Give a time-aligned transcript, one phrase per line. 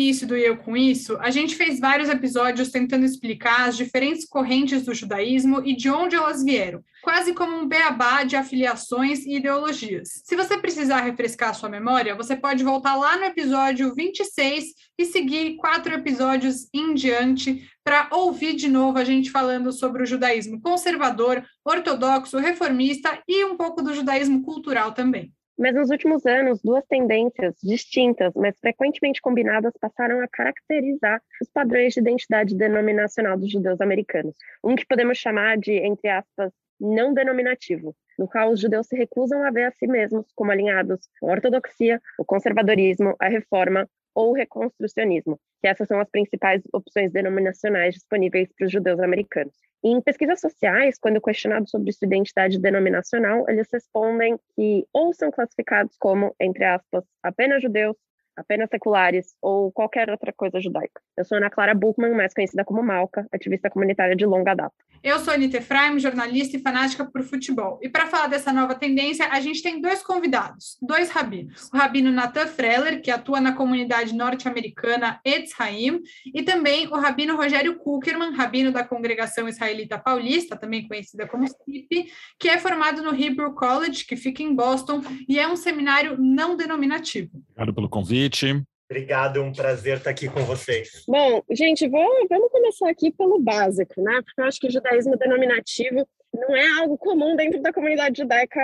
[0.00, 4.82] início do Eu Com Isso, a gente fez vários episódios tentando explicar as diferentes correntes
[4.82, 10.22] do judaísmo e de onde elas vieram, quase como um beabá de afiliações e ideologias.
[10.24, 14.64] Se você precisar refrescar sua memória, você pode voltar lá no episódio 26
[14.98, 20.06] e seguir quatro episódios em diante para ouvir de novo a gente falando sobre o
[20.06, 25.30] judaísmo conservador, ortodoxo, reformista e um pouco do judaísmo cultural também.
[25.60, 31.92] Mas nos últimos anos, duas tendências distintas, mas frequentemente combinadas, passaram a caracterizar os padrões
[31.92, 34.34] de identidade denominacional dos judeus americanos.
[34.64, 36.50] Um que podemos chamar de, entre aspas,
[36.80, 41.00] não denominativo, no qual os judeus se recusam a ver a si mesmos como alinhados
[41.22, 47.94] a ortodoxia, o conservadorismo, a reforma ou reconstrucionismo, que essas são as principais opções denominacionais
[47.94, 49.54] disponíveis para os judeus americanos.
[49.82, 55.96] Em pesquisas sociais, quando questionados sobre sua identidade denominacional, eles respondem que ou são classificados
[55.98, 57.96] como, entre aspas, apenas judeus,
[58.40, 61.00] apenas seculares ou qualquer outra coisa judaica.
[61.16, 64.74] Eu sou Ana Clara Buchmann, mais conhecida como Malca, ativista comunitária de longa data.
[65.02, 67.78] Eu sou Anita Efraim, jornalista e fanática por futebol.
[67.80, 71.70] E para falar dessa nova tendência, a gente tem dois convidados, dois rabinos.
[71.72, 77.34] O rabino Nathan Freller, que atua na comunidade norte-americana Etz Haim, e também o rabino
[77.34, 83.14] Rogério Kuckerman, rabino da Congregação Israelita Paulista, também conhecida como CIP, que é formado no
[83.14, 87.30] Hebrew College, que fica em Boston, e é um seminário não denominativo.
[87.52, 88.64] Obrigado pelo convite convite.
[88.90, 91.04] Obrigado, um prazer estar aqui com vocês.
[91.06, 94.20] Bom, gente, vou, vamos começar aqui pelo básico, né?
[94.22, 98.60] Porque eu acho que o judaísmo denominativo não é algo comum dentro da comunidade judaica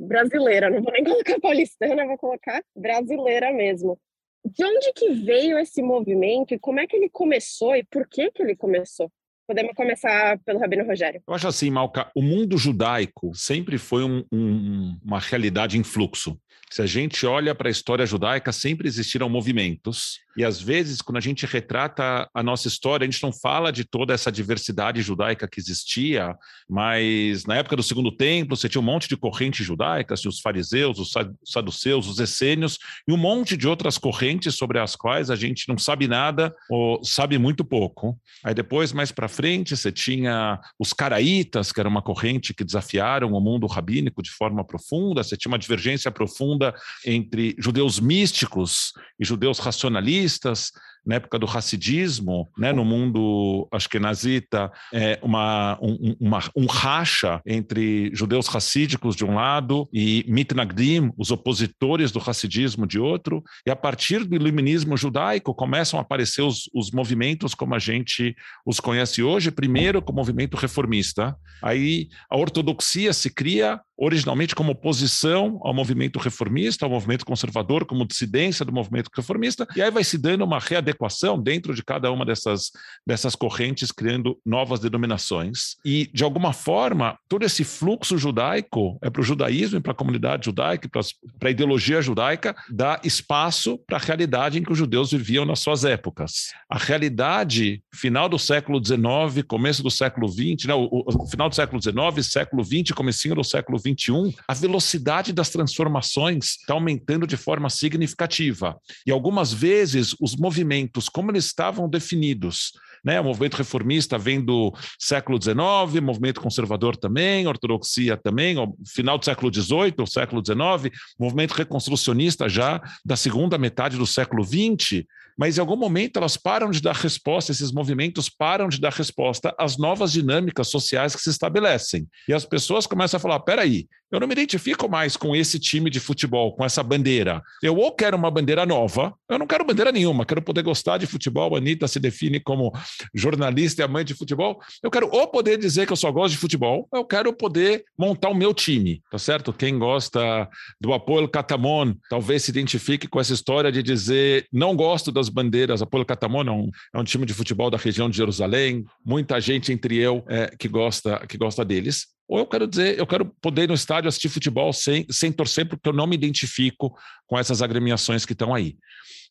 [0.00, 0.68] brasileira.
[0.68, 3.96] Não vou nem colocar paulistana, vou colocar brasileira mesmo.
[4.44, 8.32] De onde que veio esse movimento e como é que ele começou e por que
[8.32, 9.08] que ele começou?
[9.46, 11.22] Podemos começar pelo Rabino Rogério.
[11.26, 16.36] Eu acho assim, Malca, o mundo judaico sempre foi um, um, uma realidade em fluxo.
[16.72, 21.18] Se a gente olha para a história judaica, sempre existiram movimentos e às vezes, quando
[21.18, 25.46] a gente retrata a nossa história, a gente não fala de toda essa diversidade judaica
[25.46, 26.34] que existia,
[26.68, 30.98] mas na época do Segundo Templo, você tinha um monte de correntes judaicas, os fariseus,
[30.98, 31.12] os
[31.44, 35.76] saduceus, os essênios, e um monte de outras correntes sobre as quais a gente não
[35.76, 38.18] sabe nada ou sabe muito pouco.
[38.42, 43.32] Aí depois, mais para frente, você tinha os caraítas, que era uma corrente que desafiaram
[43.32, 46.61] o mundo rabínico de forma profunda, você tinha uma divergência profunda
[47.04, 50.72] entre judeus místicos e judeus racionalistas,
[51.04, 58.10] na época do racidismo, né, no mundo ashkenazita, é uma, um, uma, um racha entre
[58.14, 63.76] judeus racídicos de um lado e mitnagdim, os opositores do racidismo de outro, e a
[63.76, 68.34] partir do iluminismo judaico começam a aparecer os, os movimentos como a gente
[68.64, 74.72] os conhece hoje, primeiro com o movimento reformista, aí a ortodoxia se cria originalmente como
[74.72, 80.02] oposição ao movimento reformista, ao movimento conservador, como dissidência do movimento reformista, e aí vai
[80.02, 82.72] se dando uma readequação dentro de cada uma dessas,
[83.06, 85.76] dessas correntes, criando novas denominações.
[85.84, 89.94] E, de alguma forma, todo esse fluxo judaico é para o judaísmo e para a
[89.94, 95.12] comunidade judaica, para a ideologia judaica, dá espaço para a realidade em que os judeus
[95.12, 96.52] viviam nas suas épocas.
[96.68, 101.54] A realidade final do século XIX, começo do século XX, né, o, o final do
[101.54, 107.26] século XIX, século XX, comecinho do século XX, 2021, a velocidade das transformações está aumentando
[107.26, 108.76] de forma significativa.
[109.06, 112.72] E algumas vezes os movimentos, como eles estavam definidos,
[113.04, 113.20] né?
[113.20, 119.52] O movimento reformista vem do século XIX, movimento conservador também, ortodoxia também, final do século
[119.52, 125.04] XVIII, o século XIX, movimento reconstrucionista já da segunda metade do século XX,
[125.38, 129.54] mas em algum momento elas param de dar resposta, esses movimentos param de dar resposta
[129.58, 132.06] às novas dinâmicas sociais que se estabelecem.
[132.28, 135.88] E as pessoas começam a falar: peraí, eu não me identifico mais com esse time
[135.88, 137.42] de futebol, com essa bandeira.
[137.62, 141.06] Eu ou quero uma bandeira nova, eu não quero bandeira nenhuma, quero poder gostar de
[141.06, 141.54] futebol.
[141.54, 142.70] A Anitta se define como
[143.14, 144.60] jornalista e amante de futebol.
[144.82, 148.28] Eu quero ou poder dizer que eu só gosto de futebol, eu quero poder montar
[148.28, 149.52] o meu time, tá certo?
[149.52, 150.48] Quem gosta
[150.80, 155.82] do Apoio Catamon talvez se identifique com essa história de dizer não gosto das bandeiras.
[155.82, 159.72] Apoio Catamon é um, é um time de futebol da região de Jerusalém, muita gente
[159.72, 162.06] entre eu é, que gosta que gosta deles.
[162.32, 165.68] Ou eu quero dizer, eu quero poder ir no estádio assistir futebol sem, sem torcer,
[165.68, 168.78] porque eu não me identifico com essas agremiações que estão aí.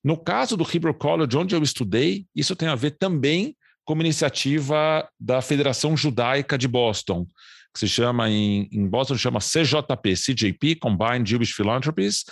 [0.03, 4.03] No caso do Hebrew College, onde eu estudei, isso tem a ver também com uma
[4.03, 7.25] iniciativa da Federação Judaica de Boston,
[7.73, 12.25] que se chama em, em Boston chama CJP, CJP, Combined Jewish Philanthropies,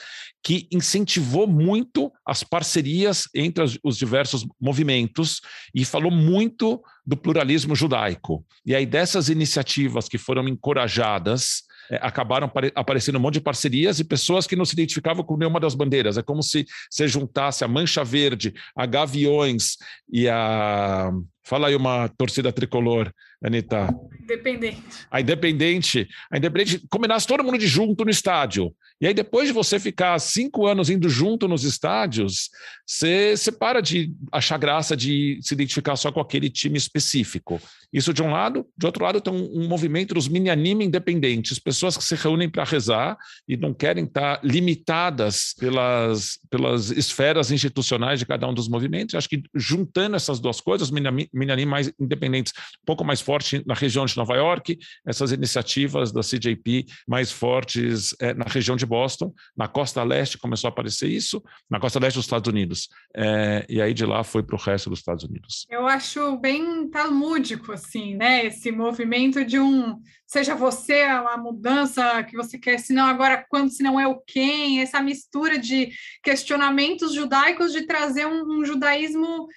[0.44, 5.42] que incentivou muito as parcerias entre os diversos movimentos
[5.74, 8.46] e falou muito do pluralismo judaico.
[8.66, 14.04] E aí dessas iniciativas que foram encorajadas é, acabaram aparecendo um monte de parcerias e
[14.04, 16.18] pessoas que não se identificavam com nenhuma das bandeiras.
[16.18, 19.78] É como se você juntasse a Mancha Verde, a Gaviões
[20.12, 21.12] e a.
[21.50, 23.12] Fala aí uma torcida tricolor,
[23.44, 23.90] Anitta.
[24.22, 24.84] Independente.
[25.10, 26.08] A Independente.
[26.32, 28.72] A Independente combinasse todo mundo de junto no estádio.
[29.02, 32.50] E aí, depois de você ficar cinco anos indo junto nos estádios,
[32.86, 37.60] você, você para de achar graça de se identificar só com aquele time específico.
[37.92, 38.68] Isso de um lado.
[38.78, 42.66] De outro lado, tem um, um movimento dos mini-anime independentes, pessoas que se reúnem para
[42.66, 43.18] rezar
[43.48, 49.16] e não querem estar limitadas pelas, pelas esferas institucionais de cada um dos movimentos.
[49.16, 50.92] Acho que juntando essas duas coisas,
[51.40, 56.22] mini-anime mais independentes, um pouco mais forte na região de Nova York, essas iniciativas da
[56.22, 61.42] CJP mais fortes é, na região de Boston, na costa leste começou a aparecer isso,
[61.70, 64.90] na costa leste dos Estados Unidos, é, e aí de lá foi para o resto
[64.90, 65.66] dos Estados Unidos.
[65.70, 72.36] Eu acho bem talmúdico, assim, né, esse movimento de um, seja você a mudança que
[72.36, 75.90] você quer, se não agora quando, se não é o quem, essa mistura de
[76.24, 79.48] questionamentos judaicos de trazer um, um judaísmo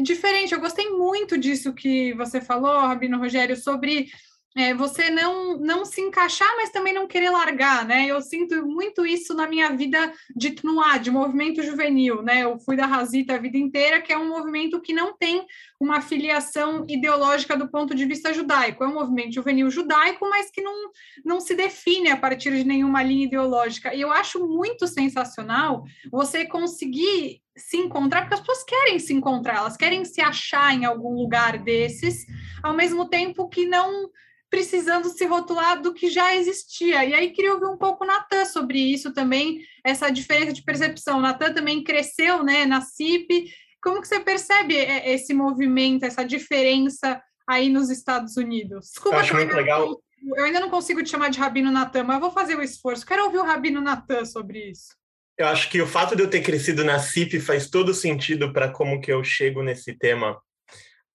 [0.00, 0.52] diferente.
[0.52, 4.08] Eu gostei muito disso que você falou, Rabino Rogério, sobre
[4.54, 8.06] é, você não, não se encaixar, mas também não querer largar, né?
[8.06, 12.44] Eu sinto muito isso na minha vida de Tnuá, de movimento juvenil, né?
[12.44, 15.46] Eu fui da Razita a vida inteira, que é um movimento que não tem
[15.80, 18.84] uma filiação ideológica do ponto de vista judaico.
[18.84, 20.90] É um movimento juvenil judaico, mas que não,
[21.24, 23.94] não se define a partir de nenhuma linha ideológica.
[23.94, 29.58] E eu acho muito sensacional você conseguir se encontrar, porque as pessoas querem se encontrar,
[29.58, 32.24] elas querem se achar em algum lugar desses,
[32.62, 34.10] ao mesmo tempo que não
[34.52, 37.04] precisando se rotular do que já existia.
[37.06, 41.20] E aí queria ouvir um pouco Natan sobre isso também, essa diferença de percepção.
[41.20, 43.50] Natan também cresceu né, na CIP.
[43.82, 48.88] Como que você percebe é, esse movimento, essa diferença aí nos Estados Unidos?
[48.88, 50.02] Desculpa, eu acho muito legal.
[50.36, 53.06] Eu ainda não consigo te chamar de Rabino Natan, mas eu vou fazer o esforço.
[53.06, 54.94] Quero ouvir o Rabino Natan sobre isso.
[55.38, 58.70] Eu acho que o fato de eu ter crescido na CIP faz todo sentido para
[58.70, 60.40] como que eu chego nesse tema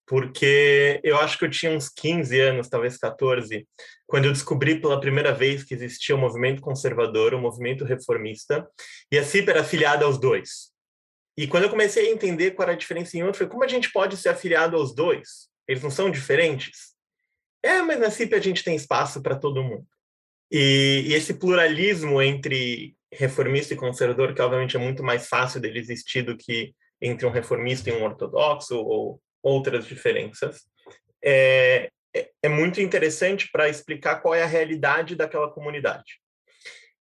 [0.08, 3.68] porque eu acho que eu tinha uns 15 anos, talvez 14,
[4.06, 8.66] quando eu descobri pela primeira vez que existia o movimento conservador, o movimento reformista,
[9.12, 10.72] e a CIP era afiliada aos dois.
[11.36, 13.62] E quando eu comecei a entender qual era a diferença em um, eu falei, como
[13.62, 15.48] a gente pode ser afiliado aos dois?
[15.68, 16.94] Eles não são diferentes?
[17.62, 19.86] É, mas na CIP a gente tem espaço para todo mundo.
[20.50, 25.78] E, e, esse pluralismo entre reformista e conservador, que obviamente é muito mais fácil dele
[25.78, 30.62] existir do que entre um reformista e um ortodoxo, ou outras diferenças.
[31.24, 36.20] É, é, é muito interessante para explicar qual é a realidade daquela comunidade.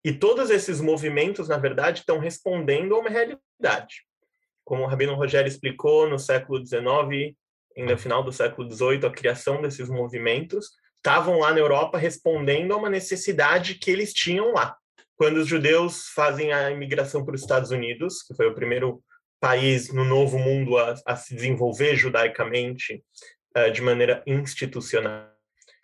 [0.04, 4.06] E todos esses movimentos, na verdade, estão respondendo a uma realidade.
[4.64, 7.36] Como o Rabino Rogério explicou no século XIX,
[7.76, 12.78] no final do século XVIII, a criação desses movimentos estavam lá na Europa respondendo a
[12.78, 14.76] uma necessidade que eles tinham lá.
[15.18, 19.04] Quando os judeus fazem a imigração para os Estados Unidos, que foi o primeiro
[19.40, 23.04] país no novo mundo a, a se desenvolver judaicamente
[23.58, 25.28] uh, de maneira institucional,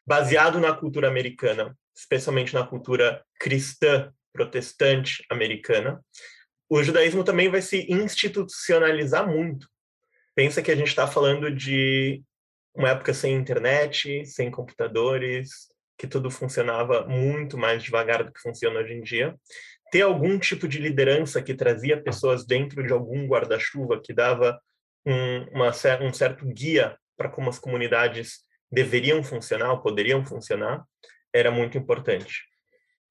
[0.06, 6.00] baseado na cultura americana, especialmente na cultura cristã protestante americana,
[6.70, 9.68] o judaísmo também vai se institucionalizar muito.
[10.36, 12.24] Pensa que a gente está falando de
[12.76, 18.80] uma época sem internet, sem computadores, que tudo funcionava muito mais devagar do que funciona
[18.80, 19.36] hoje em dia
[19.94, 24.60] ter algum tipo de liderança que trazia pessoas dentro de algum guarda-chuva, que dava
[25.06, 25.72] um, uma,
[26.02, 28.40] um certo guia para como as comunidades
[28.72, 30.84] deveriam funcionar, poderiam funcionar,
[31.32, 32.42] era muito importante.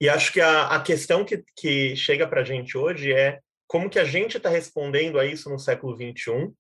[0.01, 3.89] E acho que a, a questão que, que chega para a gente hoje é como
[3.89, 6.51] que a gente está respondendo a isso no século XXI,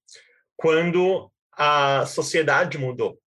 [0.57, 3.19] quando a sociedade mudou,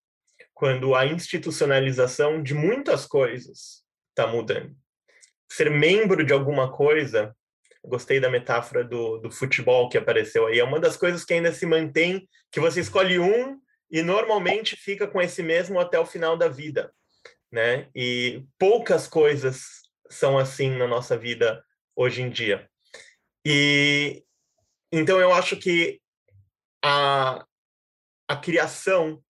[0.56, 4.74] quando a institucionalização de muitas coisas está mudando
[5.50, 7.34] ser membro de alguma coisa,
[7.84, 11.52] gostei da metáfora do, do futebol que apareceu aí, é uma das coisas que ainda
[11.52, 13.60] se mantém, que você escolhe um
[13.90, 16.92] e normalmente fica com esse mesmo até o final da vida,
[17.50, 17.88] né?
[17.94, 22.68] E poucas coisas são assim na nossa vida hoje em dia.
[23.44, 24.24] E
[24.90, 26.00] então eu acho que
[26.82, 27.44] a,
[28.28, 29.22] a criação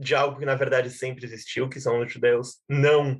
[0.00, 3.18] de algo que na verdade sempre existiu, que são os judeus não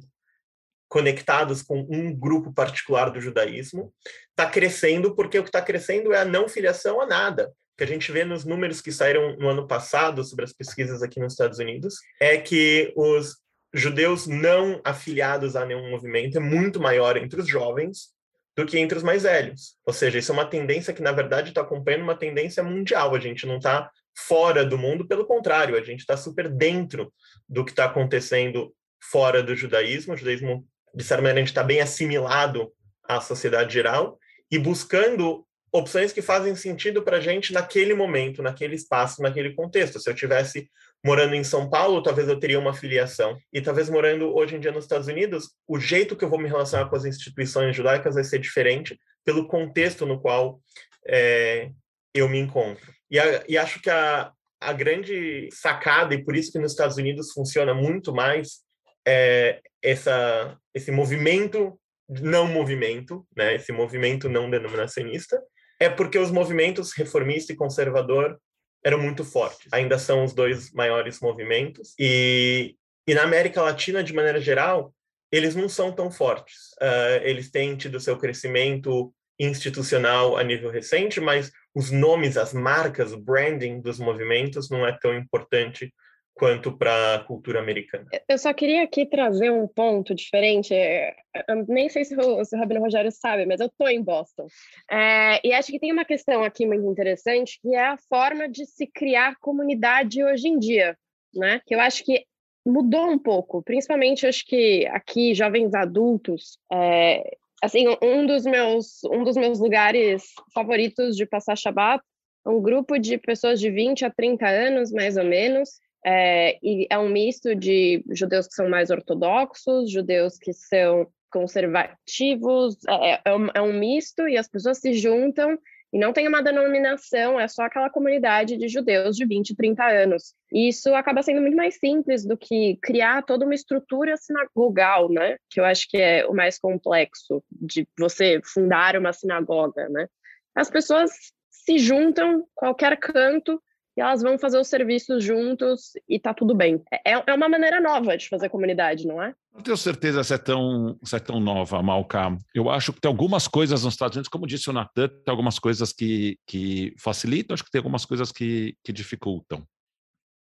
[0.89, 3.95] conectados com um grupo particular do judaísmo,
[4.31, 7.49] está crescendo porque o que está crescendo é a não filiação a nada.
[7.49, 11.03] O que a gente vê nos números que saíram no ano passado sobre as pesquisas
[11.03, 13.37] aqui nos Estados Unidos é que os
[13.73, 18.13] judeus não afiliados a nenhum movimento é muito maior entre os jovens
[18.57, 19.77] do que entre os mais velhos.
[19.87, 23.15] Ou seja, isso é uma tendência que, na verdade, está acompanhando uma tendência mundial.
[23.15, 27.13] A gente não está fora do mundo, pelo contrário, a gente está super dentro
[27.49, 28.75] do que está acontecendo
[29.11, 30.15] fora do judaísmo.
[30.15, 32.73] O judaísmo de certa maneira, a gente está bem assimilado
[33.05, 34.19] à sociedade geral
[34.51, 40.01] e buscando opções que fazem sentido para a gente naquele momento, naquele espaço, naquele contexto.
[40.01, 40.69] Se eu tivesse
[41.05, 43.39] morando em São Paulo, talvez eu teria uma filiação.
[43.53, 46.49] E talvez morando hoje em dia nos Estados Unidos, o jeito que eu vou me
[46.49, 50.61] relacionar com as instituições judaicas vai ser diferente pelo contexto no qual
[51.07, 51.71] é,
[52.15, 52.93] eu me encontro.
[53.11, 56.97] E, a, e acho que a, a grande sacada, e por isso que nos Estados
[56.97, 58.61] Unidos funciona muito mais,
[59.07, 65.41] é essa, esse movimento não movimento, né, esse movimento não denominacionista,
[65.79, 68.39] é porque os movimentos reformista e conservador
[68.85, 69.73] eram muito fortes.
[69.73, 71.95] Ainda são os dois maiores movimentos.
[71.99, 72.75] E,
[73.07, 74.93] e na América Latina, de maneira geral,
[75.31, 76.73] eles não são tão fortes.
[76.83, 83.13] Uh, eles têm tido seu crescimento institucional a nível recente, mas os nomes, as marcas,
[83.13, 85.93] o branding dos movimentos não é tão importante
[86.35, 88.07] quanto para a cultura americana.
[88.27, 90.73] Eu só queria aqui trazer um ponto diferente.
[90.73, 91.15] É,
[91.47, 94.47] eu nem sei se o, se o Rabino Rogério sabe, mas eu estou em Boston.
[94.91, 98.65] É, e acho que tem uma questão aqui muito interessante, que é a forma de
[98.65, 100.97] se criar comunidade hoje em dia,
[101.35, 101.61] né?
[101.67, 102.25] Que eu acho que
[102.67, 109.23] mudou um pouco, principalmente acho que aqui jovens adultos, é, assim, um dos meus um
[109.25, 110.25] dos meus lugares
[110.55, 112.03] favoritos de passar Shabbat,
[112.47, 116.99] um grupo de pessoas de 20 a 30 anos, mais ou menos, é, e é
[116.99, 123.37] um misto de judeus que são mais ortodoxos, judeus que são conservativos, é, é, é,
[123.37, 125.59] um, é um misto e as pessoas se juntam
[125.93, 130.35] e não tem uma denominação, é só aquela comunidade de judeus de 20, 30 anos.
[130.53, 135.37] E isso acaba sendo muito mais simples do que criar toda uma estrutura sinagogal, né?
[135.51, 140.07] Que eu acho que é o mais complexo de você fundar uma sinagoga, né?
[140.55, 141.11] As pessoas
[141.51, 143.61] se juntam qualquer canto
[144.01, 146.83] elas vão fazer os serviços juntos e tá tudo bem.
[147.07, 149.35] É, é uma maneira nova de fazer comunidade, não é?
[149.53, 152.37] Não tenho certeza se é tão, se é tão nova, Malca.
[152.55, 155.59] Eu acho que tem algumas coisas nos Estados Unidos, como disse o Natan, tem algumas
[155.59, 159.65] coisas que, que facilitam, acho que tem algumas coisas que, que dificultam.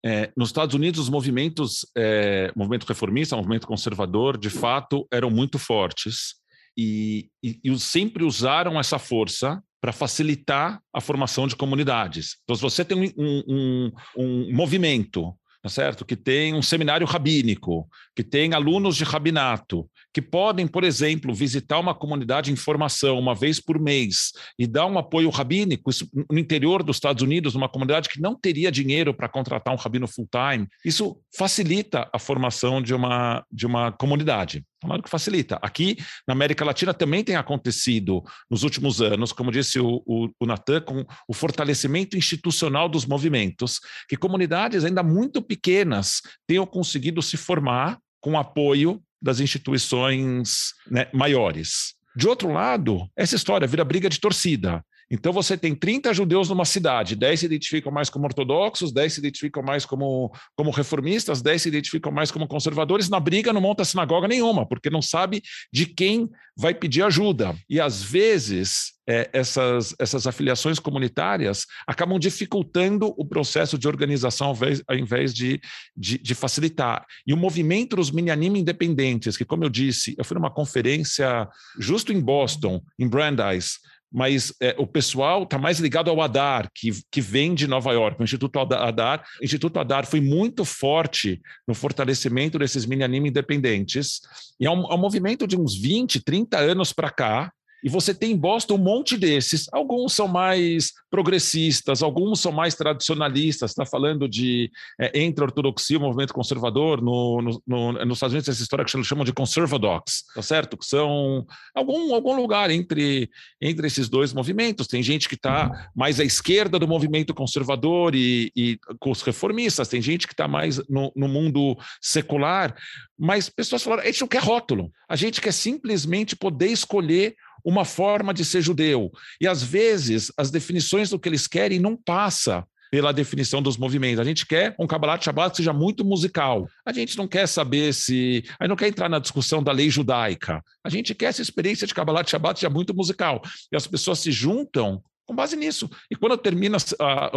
[0.04, 5.58] É, nos Estados Unidos, os movimentos, é, movimento reformista, movimento conservador, de fato, eram muito
[5.58, 6.36] fortes
[6.78, 12.38] e, e, e sempre usaram essa força para facilitar a formação de comunidades.
[12.44, 16.04] Então, se você tem um, um, um movimento tá certo?
[16.04, 21.78] que tem um seminário rabínico, que tem alunos de rabinato, que podem, por exemplo, visitar
[21.78, 26.40] uma comunidade em formação uma vez por mês e dar um apoio rabínico isso, no
[26.40, 30.70] interior dos Estados Unidos, numa comunidade que não teria dinheiro para contratar um rabino full-time,
[30.86, 34.64] isso facilita a formação de uma, de uma comunidade.
[34.80, 35.60] Claro que facilita.
[35.62, 40.46] Aqui na América Latina também tem acontecido nos últimos anos, como disse o, o, o
[40.46, 47.36] Natan, com o fortalecimento institucional dos movimentos, que comunidades ainda muito pequenas tenham conseguido se
[47.36, 51.96] formar com apoio das instituições né, maiores.
[52.16, 54.84] De outro lado, essa história vira briga de torcida.
[55.10, 59.20] Então você tem 30 judeus numa cidade, 10 se identificam mais como ortodoxos, 10 se
[59.20, 63.10] identificam mais como, como reformistas, 10 se identificam mais como conservadores.
[63.10, 67.56] Na briga não monta sinagoga nenhuma, porque não sabe de quem vai pedir ajuda.
[67.70, 74.56] E às vezes é, essas, essas afiliações comunitárias acabam dificultando o processo de organização ao
[74.56, 75.62] invés, ao invés de,
[75.96, 77.06] de, de, facilitar.
[77.26, 81.48] E o movimento dos Minyanim independentes, que, como eu disse, eu fui numa conferência
[81.78, 83.80] justo em Boston, em Brandeis,
[84.16, 88.22] mas é, o pessoal está mais ligado ao Adar, que, que vem de Nova York.
[88.22, 94.22] O Instituto Adar, o Instituto Adar foi muito forte no fortalecimento desses mini anime independentes,
[94.58, 97.52] e é um, é um movimento de uns 20, 30 anos para cá,
[97.86, 99.68] e você tem em Boston um monte desses.
[99.72, 103.70] Alguns são mais progressistas, alguns são mais tradicionalistas.
[103.70, 107.00] Está falando de é, entre a ortodoxia e o movimento conservador.
[107.00, 110.76] No, no, no, nos Estados Unidos, essa história que eles chamam de conservadox, tá certo?
[110.76, 113.30] Que são algum, algum lugar entre,
[113.62, 114.88] entre esses dois movimentos.
[114.88, 119.88] Tem gente que está mais à esquerda do movimento conservador e, e com os reformistas,
[119.88, 122.76] tem gente que está mais no, no mundo secular.
[123.16, 127.84] Mas pessoas falaram: a gente não quer rótulo, a gente quer simplesmente poder escolher uma
[127.84, 129.12] forma de ser judeu.
[129.42, 134.20] E às vezes as definições do que eles querem não passa pela definição dos movimentos.
[134.20, 136.70] A gente quer um Kabbalat Shabbat que seja muito musical.
[136.86, 138.44] A gente não quer saber se.
[138.60, 140.64] A gente não quer entrar na discussão da lei judaica.
[140.84, 143.42] A gente quer essa experiência de Kabbalat Shabbat seja muito musical.
[143.72, 145.90] E as pessoas se juntam com base nisso.
[146.10, 147.32] E quando termina a, a,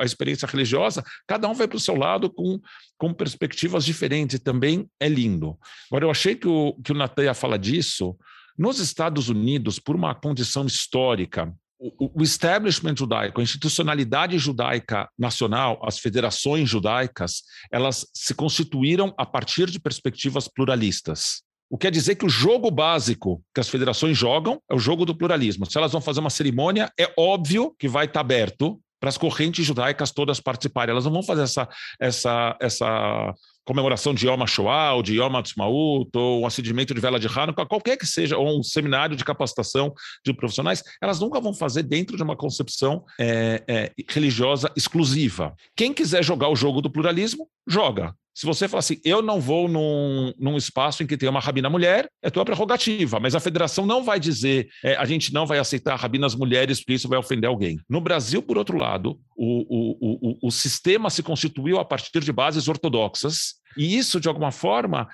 [0.00, 2.60] a experiência religiosa, cada um vai para o seu lado com,
[2.98, 4.36] com perspectivas diferentes.
[4.36, 5.58] E também é lindo.
[5.90, 8.14] Agora, eu achei que o, que o Natan ia falar disso
[8.56, 15.98] nos Estados Unidos, por uma condição histórica, o, establishment judaico, a institucionalidade judaica nacional, as
[15.98, 21.42] federações judaicas, elas se constituíram a partir de perspectivas pluralistas.
[21.68, 25.04] O que quer dizer que o jogo básico que as federações jogam é o jogo
[25.04, 25.66] do pluralismo.
[25.66, 29.66] Se elas vão fazer uma cerimônia, é óbvio que vai estar aberto para as correntes
[29.66, 30.92] judaicas todas participarem.
[30.92, 31.68] Elas não vão fazer essa,
[32.00, 33.34] essa, essa
[33.64, 37.66] comemoração de Yom HaShoah, ou de Yom HaTzmaut, ou um acendimento de vela de Hanukkah,
[37.66, 39.92] qualquer que seja, ou um seminário de capacitação
[40.24, 45.54] de profissionais, elas nunca vão fazer dentro de uma concepção é, é, religiosa exclusiva.
[45.76, 48.14] Quem quiser jogar o jogo do pluralismo, joga.
[48.34, 51.70] Se você falar assim, eu não vou num, num espaço em que tem uma rabina
[51.70, 55.58] mulher, é tua prerrogativa, mas a federação não vai dizer, é, a gente não vai
[55.58, 57.78] aceitar rabinas mulheres porque isso vai ofender alguém.
[57.88, 62.32] No Brasil, por outro lado, o, o, o, o sistema se constituiu a partir de
[62.32, 65.08] bases ortodoxas, e isso, de alguma forma,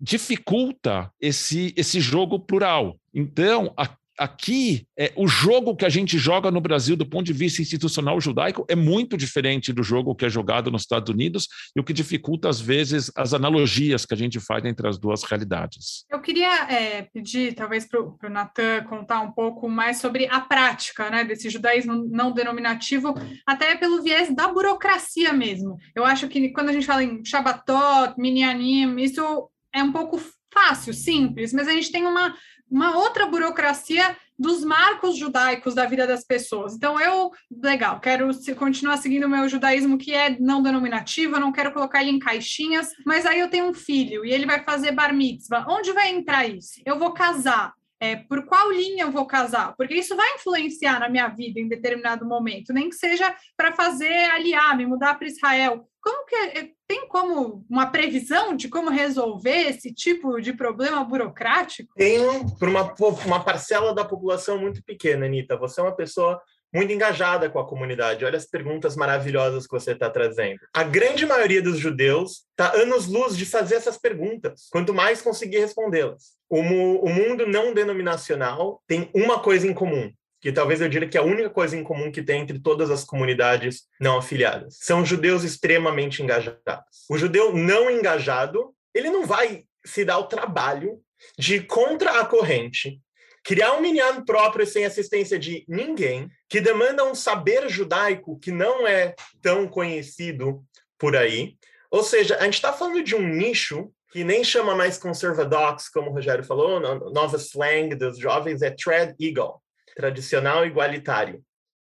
[0.00, 2.98] dificulta esse, esse jogo plural.
[3.14, 7.32] Então, a aqui, é, o jogo que a gente joga no Brasil, do ponto de
[7.32, 11.80] vista institucional judaico, é muito diferente do jogo que é jogado nos Estados Unidos e
[11.80, 16.04] o que dificulta, às vezes, as analogias que a gente faz entre as duas realidades.
[16.10, 21.10] Eu queria é, pedir, talvez, para o Natan contar um pouco mais sobre a prática
[21.10, 23.14] né, desse judaísmo não denominativo,
[23.46, 25.76] até pelo viés da burocracia mesmo.
[25.94, 30.20] Eu acho que quando a gente fala em Shabbatot, Minyanim, isso é um pouco
[30.52, 32.34] fácil, simples, mas a gente tem uma
[32.70, 36.74] uma outra burocracia dos marcos judaicos da vida das pessoas.
[36.74, 37.30] Então, eu,
[37.62, 42.02] legal, quero continuar seguindo o meu judaísmo que é não denominativo, eu não quero colocar
[42.02, 45.66] ele em caixinhas, mas aí eu tenho um filho e ele vai fazer bar mitzvah.
[45.68, 46.80] Onde vai entrar isso?
[46.84, 47.72] Eu vou casar.
[48.00, 49.74] É, por qual linha eu vou casar?
[49.76, 54.12] Porque isso vai influenciar na minha vida em determinado momento, nem que seja para fazer
[54.30, 55.88] aliar, me mudar para Israel.
[56.02, 61.94] Como que é, tem como uma previsão de como resolver esse tipo de problema burocrático?
[61.96, 65.56] Tem uma, uma parcela da população muito pequena, Anitta.
[65.56, 66.40] Você é uma pessoa
[66.72, 68.24] muito engajada com a comunidade.
[68.24, 70.60] Olha as perguntas maravilhosas que você está trazendo.
[70.72, 76.36] A grande maioria dos judeus está anos-luz de fazer essas perguntas, quanto mais conseguir respondê-las.
[76.48, 81.16] O, o mundo não denominacional tem uma coisa em comum, que talvez eu diria que
[81.16, 84.76] é a única coisa em comum que tem entre todas as comunidades não afiliadas.
[84.80, 86.60] São judeus extremamente engajados.
[87.08, 91.00] O judeu não engajado, ele não vai se dar o trabalho
[91.38, 93.00] de contra a corrente
[93.46, 98.86] criar um minyan próprio sem assistência de ninguém, que demanda um saber judaico que não
[98.86, 100.64] é tão conhecido
[100.98, 101.56] por aí.
[101.90, 106.10] Ou seja, a gente está falando de um nicho que nem chama mais conservadox, como
[106.10, 109.60] o Rogério falou, nova slang dos jovens é tread eagle,
[109.94, 111.42] tradicional igualitário.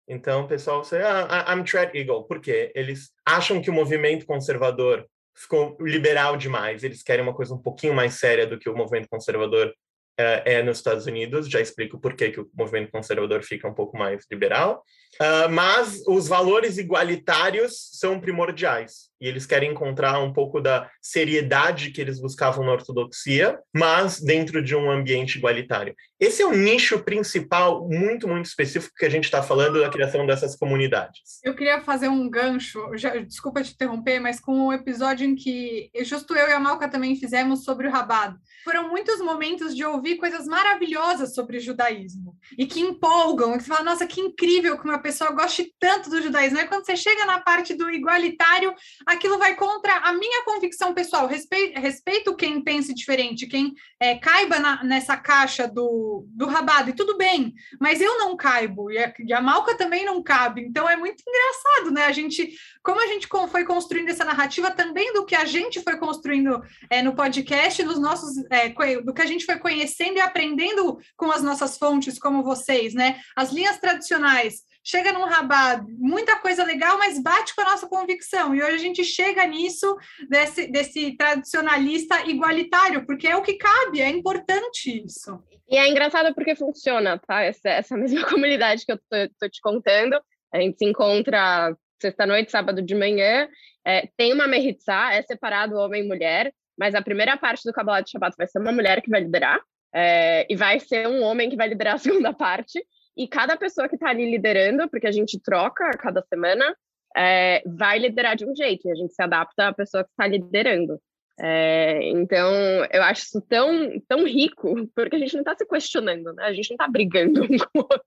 [0.09, 2.25] Então, o pessoal você, ah, I'm tread eagle.
[2.25, 2.73] Por quê?
[2.75, 6.83] Eles acham que o movimento conservador ficou liberal demais.
[6.83, 9.73] Eles querem uma coisa um pouquinho mais séria do que o movimento conservador
[10.19, 13.75] é, é nos Estados Unidos, já explico por que, que o movimento conservador fica um
[13.75, 14.85] pouco mais liberal,
[15.21, 21.93] uh, mas os valores igualitários são primordiais e eles querem encontrar um pouco da seriedade
[21.93, 25.95] que eles buscavam na ortodoxia, mas dentro de um ambiente igualitário.
[26.19, 30.27] Esse é o nicho principal, muito, muito específico que a gente está falando da criação
[30.27, 31.39] dessas comunidades.
[31.45, 35.37] Eu queria fazer um gancho, já, desculpa te interromper, mas com o um episódio em
[35.37, 38.37] que justo eu e a Malca também fizemos sobre o Rabado.
[38.65, 43.69] Foram muitos momentos de ouvir coisas maravilhosas sobre o judaísmo e que empolgam, que você
[43.69, 46.59] fala, nossa, que incrível que uma pessoa goste tanto do judaísmo.
[46.59, 48.75] E quando você chega na parte do igualitário,
[49.07, 51.27] aquilo vai contra a minha convicção pessoal.
[51.27, 56.95] Respeito, respeito quem pense diferente, quem é, caiba na, nessa caixa do, do rabado, e
[56.95, 60.63] tudo bem, mas eu não caibo, e a, e a Malca também não cabe.
[60.63, 62.07] Então é muito engraçado, né?
[62.07, 65.97] A gente, como a gente foi construindo essa narrativa também do que a gente foi
[65.97, 68.69] construindo é, no podcast, nos nossos, é,
[69.01, 73.21] do que a gente foi conhecendo e aprendendo com as nossas fontes, como vocês, né?
[73.37, 78.55] As linhas tradicionais chega num rabado, muita coisa legal, mas bate com a nossa convicção.
[78.55, 79.97] E hoje a gente chega nisso,
[80.29, 85.41] desse, desse tradicionalista igualitário, porque é o que cabe, é importante isso.
[85.69, 87.43] E é engraçado porque funciona, tá?
[87.43, 90.21] Essa, essa mesma comunidade que eu tô, tô te contando,
[90.53, 93.49] a gente se encontra sexta-noite, sábado de manhã,
[93.85, 98.01] é, tem uma meritzá, é separado homem e mulher, mas a primeira parte do Kabbalah
[98.01, 99.61] de Shabbat vai ser uma mulher que vai liderar,
[99.95, 102.85] é, e vai ser um homem que vai liderar a segunda parte,
[103.17, 106.77] e cada pessoa que está ali liderando, porque a gente troca a cada semana,
[107.17, 110.27] é, vai liderar de um jeito, e a gente se adapta à pessoa que está
[110.27, 111.01] liderando.
[111.45, 112.53] É, então,
[112.93, 116.45] eu acho isso tão, tão rico, porque a gente não está se questionando, né?
[116.45, 118.01] A gente não está brigando um com o outro.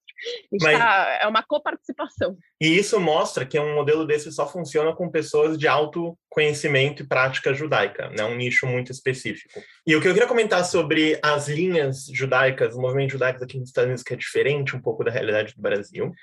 [0.62, 2.38] Mas, tá, é uma coparticipação.
[2.62, 7.08] E isso mostra que um modelo desse só funciona com pessoas de alto conhecimento e
[7.08, 8.24] prática judaica, né?
[8.24, 9.62] um nicho muito específico.
[9.86, 13.68] E o que eu queria comentar sobre as linhas judaicas, o movimento judaico aqui nos
[13.68, 16.14] Estados Unidos, que é diferente um pouco da realidade do Brasil,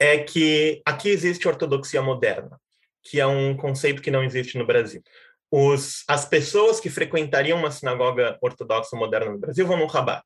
[0.00, 2.58] é que aqui existe ortodoxia moderna,
[3.02, 5.02] que é um conceito que não existe no Brasil.
[5.54, 10.24] Os, as pessoas que frequentariam uma sinagoga ortodoxa moderna no Brasil vão no Rabat.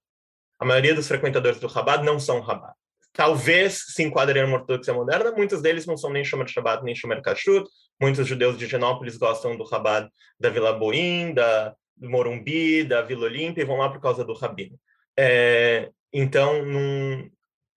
[0.56, 2.74] A maioria dos frequentadores do Rabat não são Rabat.
[3.12, 7.20] Talvez se enquadrem numa ortodoxia moderna, muitos deles não são nem Shomer Shabbat, nem Shomer
[7.20, 7.68] Kashrut.
[8.00, 10.08] Muitos judeus de Genópolis gostam do Rabat
[10.38, 14.78] da Vila Boim, da Morumbi, da Vila Olímpia, e vão lá por causa do Rabino.
[15.18, 17.28] É, então, não,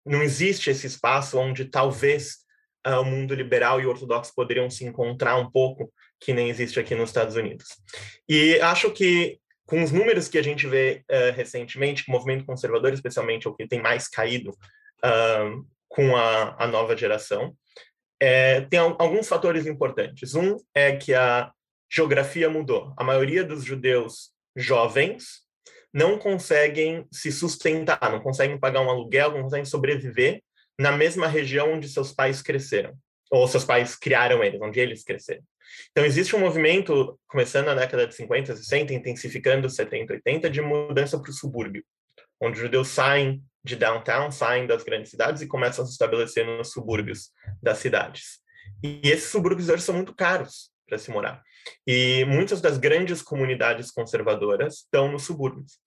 [0.05, 2.39] não existe esse espaço onde talvez
[2.85, 6.95] uh, o mundo liberal e ortodoxo poderiam se encontrar um pouco, que nem existe aqui
[6.95, 7.67] nos Estados Unidos.
[8.27, 12.91] E acho que com os números que a gente vê uh, recentemente, o movimento conservador,
[12.91, 17.55] especialmente, é o que tem mais caído uh, com a, a, nova geração,
[18.19, 20.33] é, tem alguns fatores importantes.
[20.33, 21.51] Um é que a
[21.89, 22.93] geografia mudou.
[22.97, 25.41] A maioria dos judeus jovens
[25.93, 30.41] não conseguem se sustentar, não conseguem pagar um aluguel, não conseguem sobreviver
[30.79, 32.93] na mesma região onde seus pais cresceram,
[33.29, 35.43] ou seus pais criaram eles, onde eles cresceram.
[35.91, 41.19] Então, existe um movimento, começando na década de 50, 60, intensificando 70, 80, de mudança
[41.19, 41.83] para o subúrbio,
[42.41, 46.45] onde os judeus saem de downtown, saem das grandes cidades e começam a se estabelecer
[46.45, 48.39] nos subúrbios das cidades.
[48.83, 51.41] E esses subúrbios hoje são muito caros para se morar.
[51.85, 55.79] E muitas das grandes comunidades conservadoras estão nos subúrbios.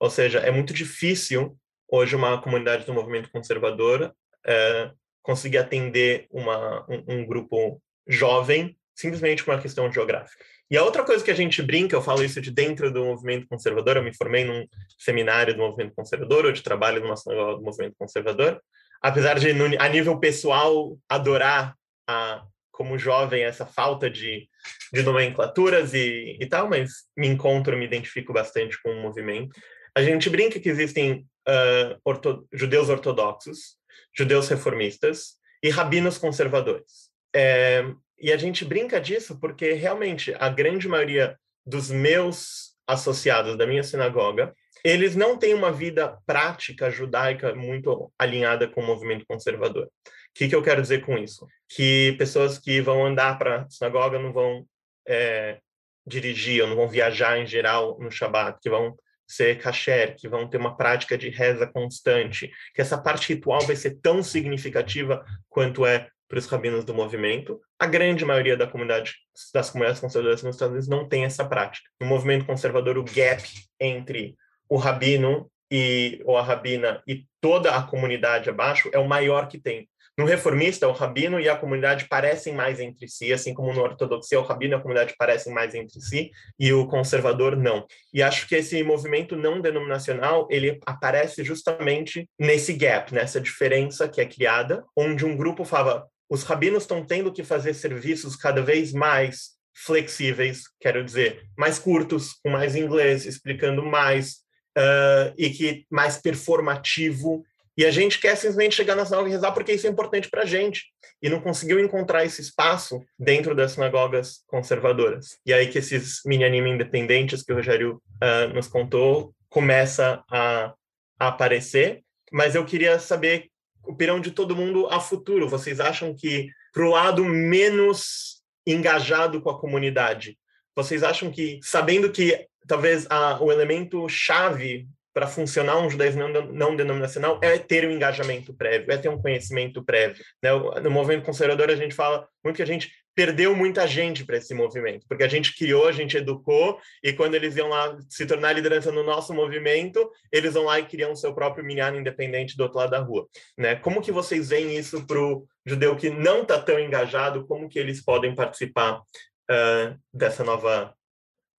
[0.00, 4.90] Ou seja, é muito difícil hoje uma comunidade do movimento conservador é,
[5.22, 10.44] conseguir atender uma, um, um, grupo jovem simplesmente uma questão geográfica.
[10.70, 13.46] E a outra coisa que a gente brinca, eu falo isso de dentro do movimento
[13.46, 14.66] conservador, eu me formei num
[14.98, 18.60] seminário do movimento conservador, ou de trabalho numa sinagoga do movimento conservador,
[19.00, 21.76] apesar de, a nível pessoal, adorar
[22.08, 24.48] a, como jovem essa falta de,
[24.92, 29.54] de nomenclaturas e, e tal, mas me encontro, me identifico bastante com o movimento.
[29.94, 33.76] A gente brinca que existem uh, orto, judeus ortodoxos,
[34.16, 37.10] judeus reformistas e rabinos conservadores.
[37.34, 37.84] É,
[38.18, 43.82] e a gente brinca disso porque realmente a grande maioria dos meus associados da minha
[43.82, 49.86] sinagoga, eles não têm uma vida prática judaica muito alinhada com o movimento conservador.
[49.86, 49.90] O
[50.34, 51.46] que, que eu quero dizer com isso?
[51.68, 54.64] Que pessoas que vão andar para a sinagoga não vão
[55.08, 55.58] é,
[56.06, 60.48] dirigir, ou não vão viajar em geral no Shabat, que vão ser kasher, que vão
[60.48, 65.84] ter uma prática de reza constante, que essa parte ritual vai ser tão significativa quanto
[65.84, 67.60] é para os rabinos do movimento.
[67.78, 69.14] A grande maioria da comunidade,
[69.52, 71.88] das comunidades conservadoras nos Estados Unidos não tem essa prática.
[72.00, 73.42] No movimento conservador, o gap
[73.80, 74.36] entre
[74.68, 79.58] o rabino e ou a rabina e toda a comunidade abaixo é o maior que
[79.58, 79.88] tem.
[80.18, 84.40] No reformista, o rabino e a comunidade parecem mais entre si, assim como no ortodoxia,
[84.40, 87.86] o rabino e a comunidade parecem mais entre si, e o conservador não.
[88.14, 94.18] E acho que esse movimento não denominacional, ele aparece justamente nesse gap, nessa diferença que
[94.18, 98.92] é criada, onde um grupo fala, os rabinos estão tendo que fazer serviços cada vez
[98.92, 104.38] mais flexíveis, quero dizer, mais curtos, com mais inglês, explicando mais,
[104.76, 107.44] uh, e que mais performativo
[107.76, 110.42] e a gente quer simplesmente chegar na sinagoga e rezar porque isso é importante para
[110.42, 110.86] a gente.
[111.20, 115.38] E não conseguiu encontrar esse espaço dentro das sinagogas conservadoras.
[115.44, 120.72] E aí que esses mini-anime independentes que o Rogério uh, nos contou começa a,
[121.18, 122.02] a aparecer.
[122.32, 123.50] Mas eu queria saber
[123.86, 125.48] o pirão de todo mundo a futuro.
[125.48, 130.36] Vocês acham que para o lado menos engajado com a comunidade,
[130.74, 136.52] vocês acham que, sabendo que talvez a, o elemento chave para funcionar um judaísmo não,
[136.52, 140.22] não denominacional é ter um engajamento prévio, é ter um conhecimento prévio.
[140.42, 140.50] Né?
[140.82, 144.52] No movimento conservador, a gente fala muito que a gente perdeu muita gente para esse
[144.52, 148.52] movimento, porque a gente criou, a gente educou, e quando eles iam lá se tornar
[148.52, 152.64] liderança no nosso movimento, eles vão lá e criam o seu próprio minyan independente do
[152.64, 153.26] outro lado da rua.
[153.56, 153.74] Né?
[153.76, 157.78] Como que vocês veem isso para o judeu que não está tão engajado, como que
[157.78, 160.94] eles podem participar uh, dessa nova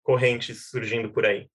[0.04, 1.50] corrente surgindo por aí?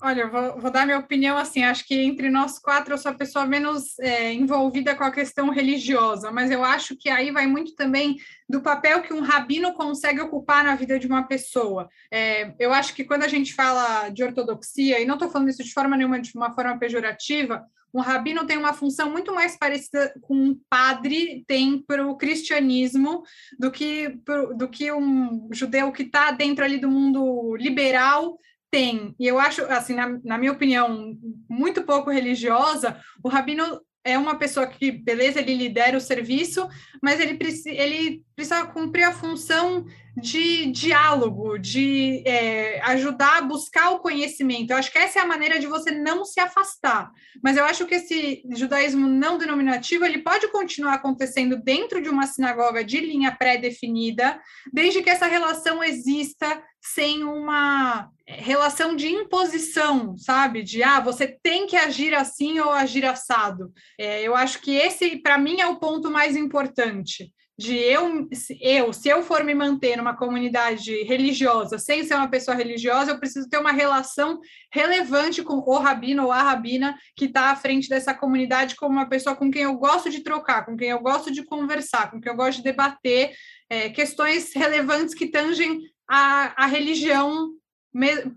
[0.00, 1.62] Olha, vou, vou, dar minha opinião assim.
[1.62, 5.50] Acho que entre nós quatro eu sou a pessoa menos é, envolvida com a questão
[5.50, 8.16] religiosa, mas eu acho que aí vai muito também
[8.48, 11.88] do papel que um rabino consegue ocupar na vida de uma pessoa.
[12.10, 15.62] É, eu acho que quando a gente fala de ortodoxia, e não estou falando isso
[15.62, 20.14] de forma nenhuma de uma forma pejorativa, um rabino tem uma função muito mais parecida
[20.22, 23.22] com um padre tem para o cristianismo
[23.58, 24.18] do que,
[24.56, 28.38] do que um judeu que está dentro ali do mundo liberal
[28.72, 31.14] tem, e eu acho, assim, na, na minha opinião,
[31.48, 36.66] muito pouco religiosa, o rabino é uma pessoa que, beleza, ele lidera o serviço,
[37.02, 39.84] mas ele, ele precisa cumprir a função
[40.16, 44.70] de diálogo, de é, ajudar a buscar o conhecimento.
[44.70, 47.10] Eu acho que essa é a maneira de você não se afastar.
[47.42, 52.26] Mas eu acho que esse judaísmo não denominativo ele pode continuar acontecendo dentro de uma
[52.26, 54.40] sinagoga de linha pré-definida,
[54.72, 60.62] desde que essa relação exista sem uma relação de imposição, sabe?
[60.62, 63.72] De ah, você tem que agir assim ou agir assado.
[63.98, 68.28] É, eu acho que esse, para mim, é o ponto mais importante de eu,
[68.60, 73.20] eu, se eu for me manter numa comunidade religiosa, sem ser uma pessoa religiosa, eu
[73.20, 74.40] preciso ter uma relação
[74.72, 79.08] relevante com o rabino ou a rabina que está à frente dessa comunidade, como uma
[79.08, 82.32] pessoa com quem eu gosto de trocar, com quem eu gosto de conversar, com quem
[82.32, 83.32] eu gosto de debater
[83.68, 87.50] é, questões relevantes que tangem a, a religião,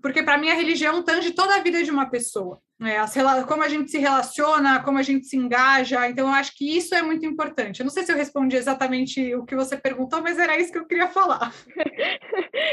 [0.01, 2.59] porque para mim a religião tange toda a vida de uma pessoa.
[2.81, 3.13] É, as,
[3.47, 6.93] como a gente se relaciona, como a gente se engaja, então eu acho que isso
[6.93, 7.79] é muito importante.
[7.79, 10.79] Eu não sei se eu respondi exatamente o que você perguntou, mas era isso que
[10.79, 11.53] eu queria falar.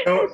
[0.05, 0.29] Eu,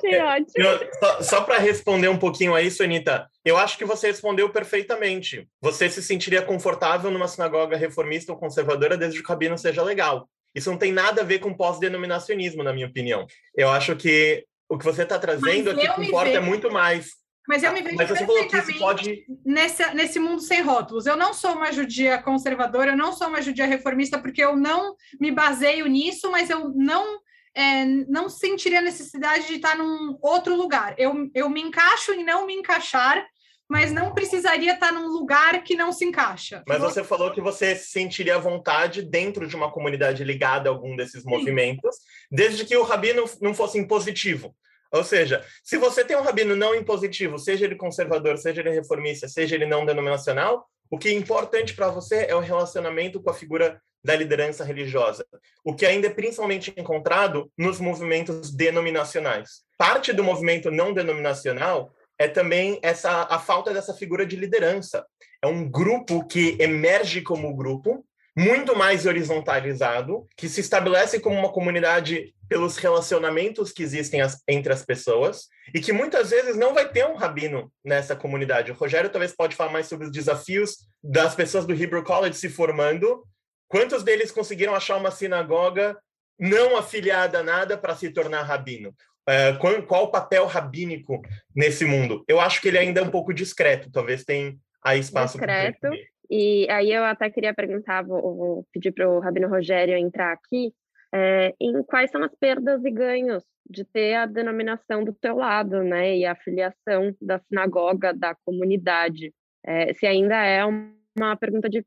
[0.55, 4.49] eu, só, só para responder um pouquinho a isso, Anitta, eu acho que você respondeu
[4.49, 5.47] perfeitamente.
[5.61, 10.27] Você se sentiria confortável numa sinagoga reformista ou conservadora desde que o cabino seja legal.
[10.55, 13.27] Isso não tem nada a ver com pós-denominacionismo, na minha opinião.
[13.55, 16.43] Eu acho que o que você está trazendo aqui importa vejo...
[16.43, 17.17] muito mais
[17.49, 19.25] mas eu me vejo Mas isso pode...
[19.43, 21.07] nesse, nesse mundo sem rótulos.
[21.07, 24.95] Eu não sou uma judia conservadora, eu não sou uma judia reformista, porque eu não
[25.19, 27.19] me baseio nisso, mas eu não
[27.55, 30.93] é, não sentiria necessidade de estar num outro lugar.
[30.95, 33.25] Eu, eu me encaixo em não me encaixar,
[33.69, 36.63] mas não precisaria estar num lugar que não se encaixa.
[36.67, 41.21] Mas você falou que você sentiria vontade dentro de uma comunidade ligada a algum desses
[41.21, 41.29] Sim.
[41.29, 41.97] movimentos,
[42.31, 44.55] desde que o rabino não fosse impositivo.
[44.91, 49.27] Ou seja, se você tem um rabino não impositivo, seja ele conservador, seja ele reformista,
[49.27, 53.35] seja ele não denominacional, o que é importante para você é o relacionamento com a
[53.35, 55.23] figura da liderança religiosa,
[55.63, 59.61] o que ainda é principalmente encontrado nos movimentos denominacionais.
[59.77, 65.05] Parte do movimento não denominacional é também essa a falta dessa figura de liderança.
[65.41, 68.05] É um grupo que emerge como grupo,
[68.37, 74.73] muito mais horizontalizado, que se estabelece como uma comunidade pelos relacionamentos que existem as, entre
[74.73, 78.71] as pessoas e que muitas vezes não vai ter um rabino nessa comunidade.
[78.71, 82.49] O Rogério talvez pode falar mais sobre os desafios das pessoas do Hebrew College se
[82.49, 83.23] formando.
[83.67, 85.97] Quantos deles conseguiram achar uma sinagoga
[86.39, 88.93] não afiliada a nada para se tornar rabino?
[89.29, 91.21] Uh, qual, qual, o papel rabínico
[91.55, 92.23] nesse mundo?
[92.27, 95.37] Eu acho que ele ainda é um pouco discreto, talvez tenha aí espaço.
[95.37, 95.87] Discreto.
[96.27, 100.73] E aí eu até queria perguntar, vou, vou pedir para o Rabino Rogério entrar aqui,
[101.13, 105.83] é, em quais são as perdas e ganhos de ter a denominação do teu lado,
[105.83, 109.31] né, e a filiação da sinagoga, da comunidade.
[109.63, 111.85] É, se ainda é uma pergunta de,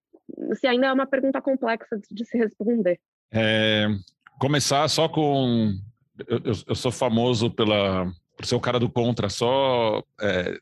[0.55, 3.01] se ainda é uma pergunta complexa de, de se responder.
[3.33, 3.87] É,
[4.39, 5.73] começar só com,
[6.27, 10.59] eu, eu, sou famoso pela por ser o cara do contra, só é,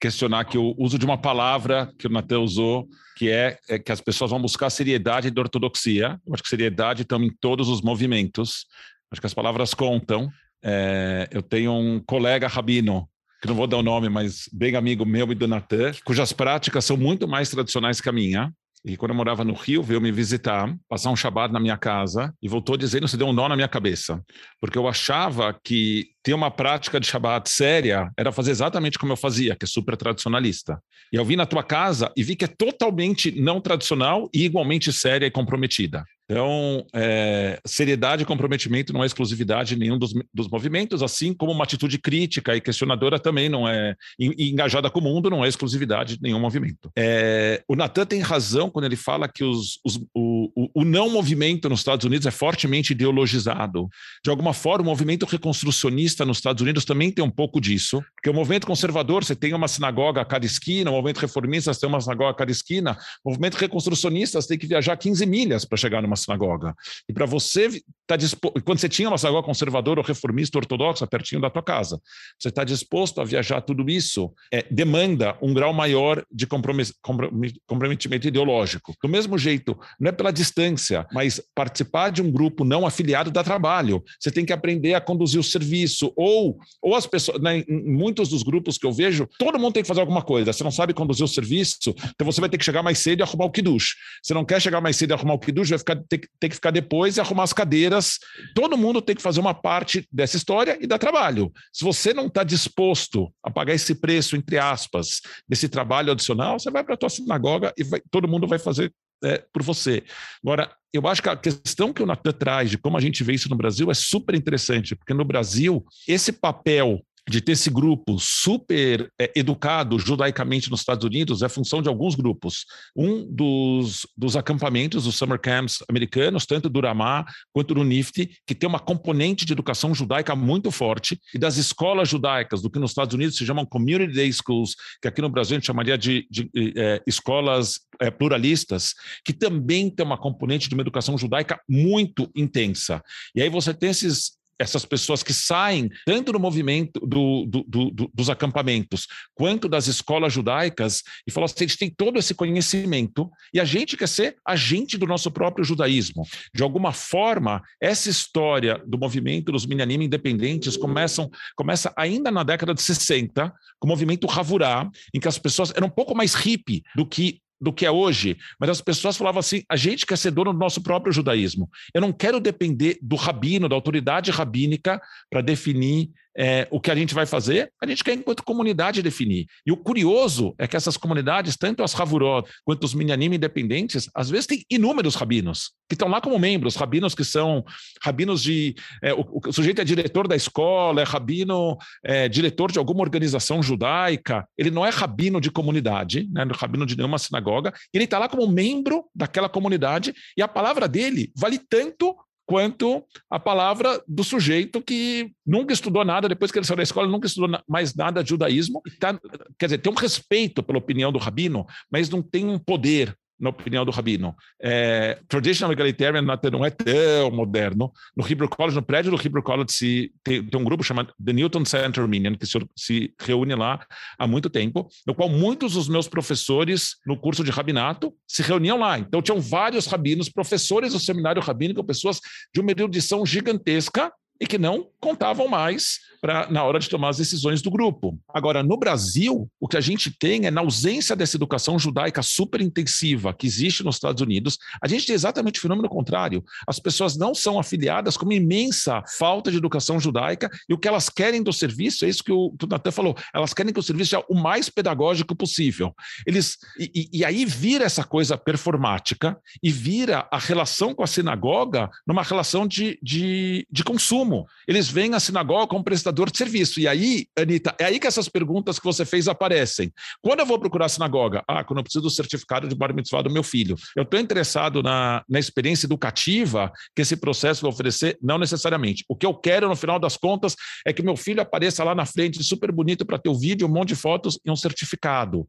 [0.00, 3.92] questionar que o uso de uma palavra que o Natan usou, que é, é, que
[3.92, 6.20] as pessoas vão buscar seriedade da ortodoxia.
[6.26, 8.66] Eu acho que seriedade estão em todos os movimentos.
[9.10, 10.28] Acho que as palavras contam.
[10.62, 13.08] É, eu tenho um colega rabino,
[13.40, 16.84] que não vou dar o nome, mas bem amigo meu e do Natan, cujas práticas
[16.84, 18.52] são muito mais tradicionais que a minha
[18.84, 22.34] e quando eu morava no Rio, veio me visitar, passar um Shabbat na minha casa
[22.42, 24.20] e voltou dizendo que deu um nó na minha cabeça,
[24.60, 29.16] porque eu achava que ter uma prática de Shabbat séria era fazer exatamente como eu
[29.16, 30.80] fazia, que é super tradicionalista.
[31.12, 34.92] E eu vim na tua casa e vi que é totalmente não tradicional e igualmente
[34.92, 36.04] séria e comprometida.
[36.32, 41.52] Então, é, seriedade e comprometimento não é exclusividade de nenhum dos, dos, movimentos, assim como
[41.52, 45.48] uma atitude crítica e questionadora também não é, e, engajada com o mundo não é
[45.48, 46.90] exclusividade de nenhum movimento.
[46.96, 51.10] É, o Natan tem razão quando ele fala que os, os, o, o, o, não
[51.10, 53.90] movimento nos Estados Unidos é fortemente ideologizado.
[54.24, 58.30] De alguma forma, o movimento reconstrucionista nos Estados Unidos também tem um pouco disso, porque
[58.30, 61.88] o movimento conservador, você tem uma sinagoga a cada esquina, o movimento reformista, você tem
[61.90, 65.76] uma sinagoga a cada esquina, o movimento reconstrucionista, você tem que viajar 15 milhas para
[65.76, 66.74] chegar numa sinagoga.
[67.08, 67.68] E para você
[68.06, 72.00] tá disposto, quando você tinha uma sinagoga conservadora ou reformista ortodoxa pertinho da tua casa,
[72.38, 78.94] você está disposto a viajar tudo isso, é, demanda um grau maior de comprometimento ideológico.
[79.02, 83.42] Do mesmo jeito, não é pela distância, mas participar de um grupo não afiliado dá
[83.42, 84.02] trabalho.
[84.18, 88.28] Você tem que aprender a conduzir o serviço, ou, ou as pessoas, né, em muitos
[88.28, 90.52] dos grupos que eu vejo, todo mundo tem que fazer alguma coisa.
[90.52, 93.22] Você não sabe conduzir o serviço, então você vai ter que chegar mais cedo e
[93.22, 93.94] arrumar o kiddush.
[94.22, 96.54] Você não quer chegar mais cedo e arrumar o kiddush, vai ficar, ter, ter que
[96.54, 98.18] ficar depois e arrumar as cadeiras.
[98.54, 101.52] Todo mundo tem que fazer uma parte dessa história e dá trabalho.
[101.72, 106.70] Se você não está disposto a pagar esse preço, entre aspas, desse trabalho adicional, você
[106.70, 108.92] vai para a tua sinagoga e vai, todo mundo vai fazer
[109.24, 110.02] é, por você.
[110.42, 113.32] Agora, eu acho que a questão que o Natan traz de como a gente vê
[113.32, 118.18] isso no Brasil é super interessante, porque no Brasil, esse papel de ter esse grupo
[118.18, 122.66] super é, educado judaicamente nos Estados Unidos é função de alguns grupos.
[122.96, 128.54] Um dos, dos acampamentos, os summer camps americanos, tanto do Ramá quanto do NIFT, que
[128.54, 132.90] tem uma componente de educação judaica muito forte, e das escolas judaicas, do que nos
[132.90, 136.26] Estados Unidos se chamam community day schools, que aqui no Brasil a gente chamaria de,
[136.30, 142.28] de é, escolas é, pluralistas, que também tem uma componente de uma educação judaica muito
[142.34, 143.00] intensa.
[143.34, 148.10] E aí você tem esses essas pessoas que saem tanto do movimento do, do, do,
[148.12, 153.30] dos acampamentos quanto das escolas judaicas e falam assim: a gente tem todo esse conhecimento
[153.52, 156.24] e a gente quer ser agente do nosso próprio judaísmo.
[156.54, 162.74] De alguma forma, essa história do movimento dos Minyanim independentes começam, começa ainda na década
[162.74, 166.82] de 60, com o movimento Havurá, em que as pessoas eram um pouco mais hippie
[166.94, 170.32] do que do que é hoje, mas as pessoas falavam assim: a gente quer ser
[170.32, 171.70] dono do nosso próprio judaísmo.
[171.94, 176.94] Eu não quero depender do rabino, da autoridade rabínica, para definir é, o que a
[176.94, 179.46] gente vai fazer, a gente quer, enquanto comunidade, definir.
[179.66, 184.30] E o curioso é que essas comunidades, tanto as Havurot quanto os Minyanim independentes, às
[184.30, 187.64] vezes têm inúmeros rabinos, que estão lá como membros, rabinos que são
[188.02, 188.74] rabinos de.
[189.02, 193.62] É, o, o, sujeito é diretor da escola, é rabino, é, diretor de alguma organização
[193.62, 198.18] judaica, ele não é rabino de comunidade, né, é rabino de nenhuma sinagoga, ele está
[198.18, 202.16] lá como membro daquela comunidade, e a palavra dele vale tanto
[202.52, 207.08] quanto a palavra do sujeito que nunca estudou nada, depois que ele saiu da escola,
[207.08, 208.82] nunca estudou mais nada de judaísmo.
[209.00, 209.18] Tá,
[209.58, 213.50] quer dizer, tem um respeito pela opinião do rabino, mas não tem um poder na
[213.50, 214.36] opinião do Rabino.
[214.62, 217.92] É, traditional egalitarian não é tão moderno.
[218.16, 221.32] No Hebrew College, no prédio do Hebrew College, se, tem, tem um grupo chamado The
[221.32, 223.84] Newton Center Armenian, que se, se, reúne lá
[224.16, 228.78] há muito tempo, no qual muitos dos meus professores no curso de rabinato se reuniam
[228.78, 228.96] lá.
[228.96, 232.20] Então, tinham vários rabinos, professores do seminário rabínico, pessoas
[232.54, 237.16] de uma erudição gigantesca, e que não contavam mais pra, na hora de tomar as
[237.16, 238.18] decisões do grupo.
[238.28, 242.60] Agora, no Brasil, o que a gente tem é, na ausência dessa educação judaica super
[242.60, 246.42] intensiva que existe nos Estados Unidos, a gente tem exatamente o fenômeno contrário.
[246.66, 250.88] As pessoas não são afiliadas com uma imensa falta de educação judaica e o que
[250.88, 253.82] elas querem do serviço, é isso que o, que Natan falou, elas querem que o
[253.82, 255.94] serviço seja o mais pedagógico possível.
[256.26, 261.88] Eles, e, e aí vira essa coisa performática e vira a relação com a sinagoga
[262.04, 264.31] numa relação de, de, de consumo
[264.66, 266.80] eles veem a sinagoga como prestador de serviço.
[266.80, 269.92] E aí, Anitta, é aí que essas perguntas que você fez aparecem.
[270.20, 271.42] Quando eu vou procurar a sinagoga?
[271.48, 273.76] Ah, quando eu preciso do certificado de bar mitzvah do meu filho.
[273.96, 278.18] Eu estou interessado na, na experiência educativa que esse processo vai oferecer?
[278.22, 279.04] Não necessariamente.
[279.08, 282.06] O que eu quero, no final das contas, é que meu filho apareça lá na
[282.06, 285.46] frente, super bonito, para ter o vídeo, um monte de fotos e um certificado.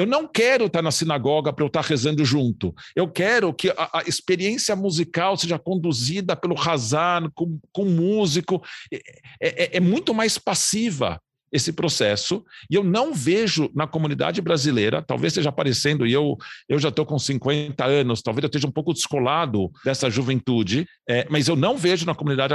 [0.00, 2.74] Eu não quero estar na sinagoga para eu estar rezando junto.
[2.96, 8.62] Eu quero que a, a experiência musical seja conduzida pelo Hazan, com, com músico.
[8.90, 9.00] É,
[9.40, 11.20] é, é muito mais passiva
[11.52, 16.36] esse processo, e eu não vejo na comunidade brasileira, talvez esteja aparecendo, e eu,
[16.68, 21.26] eu já estou com 50 anos, talvez eu esteja um pouco descolado dessa juventude, é,
[21.28, 22.54] mas eu não vejo na comunidade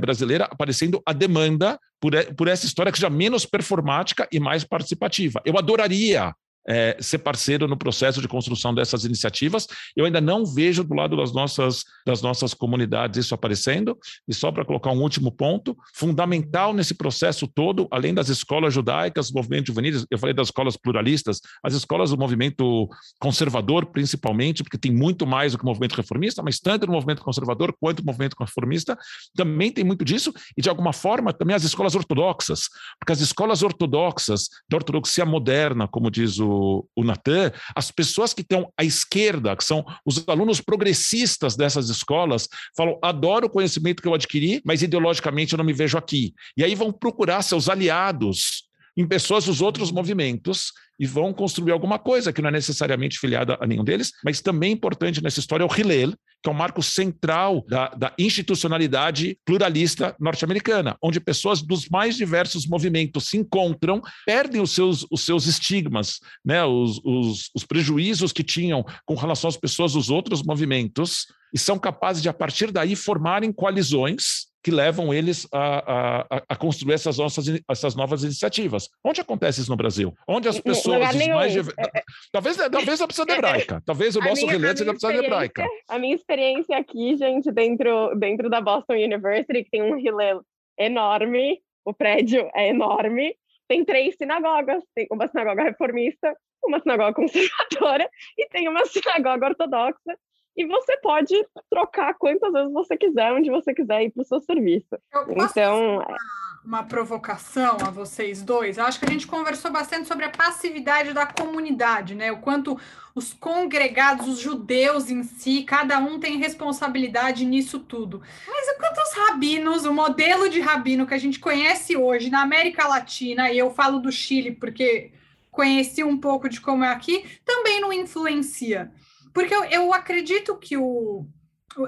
[0.00, 5.40] brasileira aparecendo a demanda por, por essa história que seja menos performática e mais participativa.
[5.44, 6.34] Eu adoraria
[6.66, 9.66] é, ser parceiro no processo de construção dessas iniciativas.
[9.96, 13.98] Eu ainda não vejo do lado das nossas, das nossas comunidades isso aparecendo.
[14.28, 19.30] E só para colocar um último ponto, fundamental nesse processo todo, além das escolas judaicas,
[19.30, 22.88] movimentos juvenis, eu falei das escolas pluralistas, as escolas do movimento
[23.20, 27.22] conservador, principalmente, porque tem muito mais do que o movimento reformista, mas tanto no movimento
[27.22, 28.96] conservador quanto no movimento reformista,
[29.34, 33.62] também tem muito disso, e de alguma forma também as escolas ortodoxas, porque as escolas
[33.62, 39.56] ortodoxas, da ortodoxia moderna, como diz o o, Natan, as pessoas que estão à esquerda,
[39.56, 44.82] que são os alunos progressistas dessas escolas, falam: adoro o conhecimento que eu adquiri, mas
[44.82, 46.34] ideologicamente eu não me vejo aqui.
[46.56, 51.98] E aí vão procurar seus aliados em pessoas dos outros movimentos e vão construir alguma
[51.98, 55.66] coisa que não é necessariamente filiada a nenhum deles, mas também importante nessa história é
[55.66, 61.88] o Hillel, que é o marco central da, da institucionalidade pluralista norte-americana, onde pessoas dos
[61.88, 67.64] mais diversos movimentos se encontram, perdem os seus, os seus estigmas, né, os, os, os
[67.64, 72.32] prejuízos que tinham com relação às pessoas dos outros movimentos, e são capazes de, a
[72.32, 78.22] partir daí, formarem coalizões que levam eles a, a, a, construir essas, nossas, essas novas
[78.22, 78.88] iniciativas.
[79.04, 80.14] Onde acontece isso no Brasil?
[80.26, 81.56] Onde as pessoas mais...
[81.56, 81.60] É,
[81.96, 82.02] é.
[82.30, 83.82] Talvez, talvez a precisa de hebraica.
[83.84, 85.66] Talvez o nosso relento seja precisa de hebraica.
[85.88, 90.42] A minha experiência aqui, gente, dentro, dentro da Boston University, que tem um Hillel
[90.78, 93.36] enorme, o prédio é enorme,
[93.66, 98.08] tem três sinagogas, tem uma sinagoga reformista, uma sinagoga conservadora
[98.38, 100.16] e tem uma sinagoga ortodoxa
[100.56, 101.34] e você pode
[101.70, 104.98] trocar quantas vezes você quiser, onde você quiser ir para o seu serviço.
[105.30, 106.16] então, uma,
[106.64, 108.76] uma, provocação a vocês dois.
[108.76, 112.30] Eu acho que a gente conversou bastante sobre a passividade da comunidade, né?
[112.30, 112.78] O quanto
[113.14, 118.22] os congregados, os judeus em si, cada um tem responsabilidade nisso tudo.
[118.46, 122.42] Mas o quanto os rabinos, o modelo de rabino que a gente conhece hoje na
[122.42, 125.12] América Latina, e eu falo do Chile porque
[125.50, 128.90] conheci um pouco de como é aqui, também não influencia.
[129.32, 131.26] Porque eu, eu acredito que o,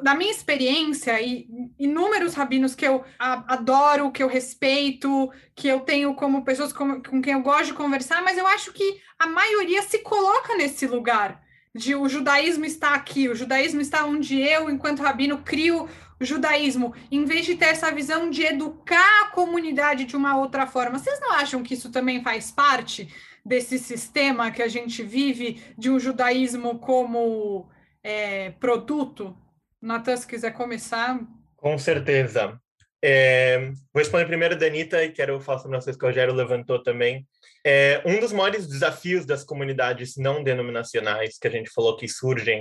[0.03, 1.47] da minha experiência e
[1.79, 7.21] inúmeros rabinos que eu adoro, que eu respeito, que eu tenho como pessoas com, com
[7.21, 11.43] quem eu gosto de conversar, mas eu acho que a maioria se coloca nesse lugar
[11.75, 15.89] de o judaísmo está aqui, o judaísmo está onde eu, enquanto rabino, crio
[16.21, 20.67] o judaísmo, em vez de ter essa visão de educar a comunidade de uma outra
[20.67, 20.99] forma.
[20.99, 23.13] Vocês não acham que isso também faz parte
[23.45, 27.69] desse sistema que a gente vive de um judaísmo como
[28.03, 29.37] é, produto?
[29.81, 31.21] Natan, se quiser começar.
[31.57, 32.59] Com certeza.
[33.07, 33.59] É,
[33.93, 36.83] vou responder primeiro da Anitta e quero falar sobre uma coisa que o Rogério levantou
[36.83, 37.27] também.
[37.63, 42.61] É, um dos maiores desafios das comunidades não denominacionais que a gente falou que surgem,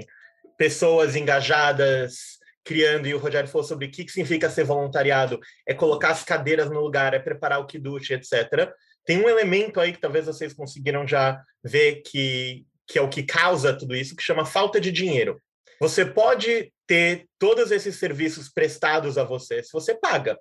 [0.58, 6.10] pessoas engajadas, criando, e o Rogério falou sobre o que significa ser voluntariado, é colocar
[6.12, 8.70] as cadeiras no lugar, é preparar o kiddush, etc.
[9.06, 13.24] Tem um elemento aí que talvez vocês conseguiram já ver que, que é o que
[13.24, 15.42] causa tudo isso, que chama falta de dinheiro.
[15.80, 20.38] Você pode ter todos esses serviços prestados a você se você paga.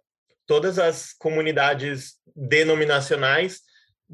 [0.47, 3.61] Todas as comunidades denominacionais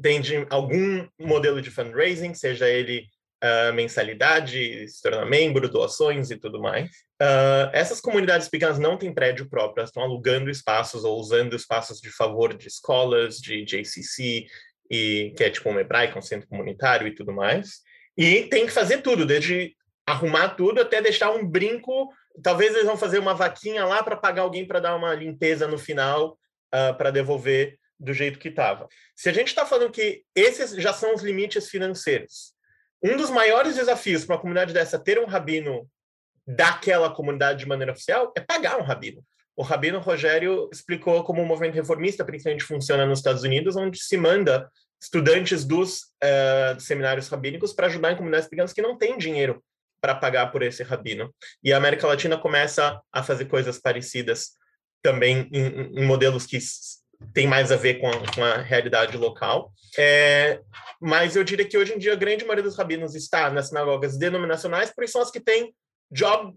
[0.01, 3.05] têm de algum modelo de fundraising, seja ele
[3.43, 6.89] uh, mensalidade, se tornar membro, doações e tudo mais.
[7.21, 11.99] Uh, essas comunidades pequenas não têm prédio próprio, elas estão alugando espaços ou usando espaços
[11.99, 14.45] de favor de escolas, de JCC,
[14.89, 17.81] e, que é tipo um hebraico, um centro comunitário e tudo mais.
[18.17, 19.75] E tem que fazer tudo, desde
[20.05, 22.09] arrumar tudo até deixar um brinco.
[22.41, 25.77] Talvez eles vão fazer uma vaquinha lá para pagar alguém para dar uma limpeza no
[25.77, 26.37] final,
[26.73, 28.87] uh, para devolver do jeito que estava.
[29.15, 32.53] Se a gente está falando que esses já são os limites financeiros,
[33.01, 35.89] um dos maiores desafios para uma comunidade dessa ter um rabino
[36.45, 39.23] daquela comunidade de maneira oficial é pagar um rabino.
[39.55, 44.17] O rabino Rogério explicou como o movimento reformista principalmente funciona nos Estados Unidos, onde se
[44.17, 44.69] manda
[45.01, 49.63] estudantes dos uh, seminários rabínicos para ajudar em comunidades pequenas que não têm dinheiro
[50.01, 51.33] para pagar por esse rabino.
[51.63, 54.51] E a América Latina começa a fazer coisas parecidas
[55.01, 56.57] também em, em modelos que
[57.33, 59.73] têm mais a ver com a, com a realidade local.
[59.97, 60.61] É,
[61.01, 64.17] mas eu diria que hoje em dia a grande maioria dos rabinos está nas sinagogas
[64.17, 65.73] denominacionais, porque são as que têm
[66.11, 66.53] job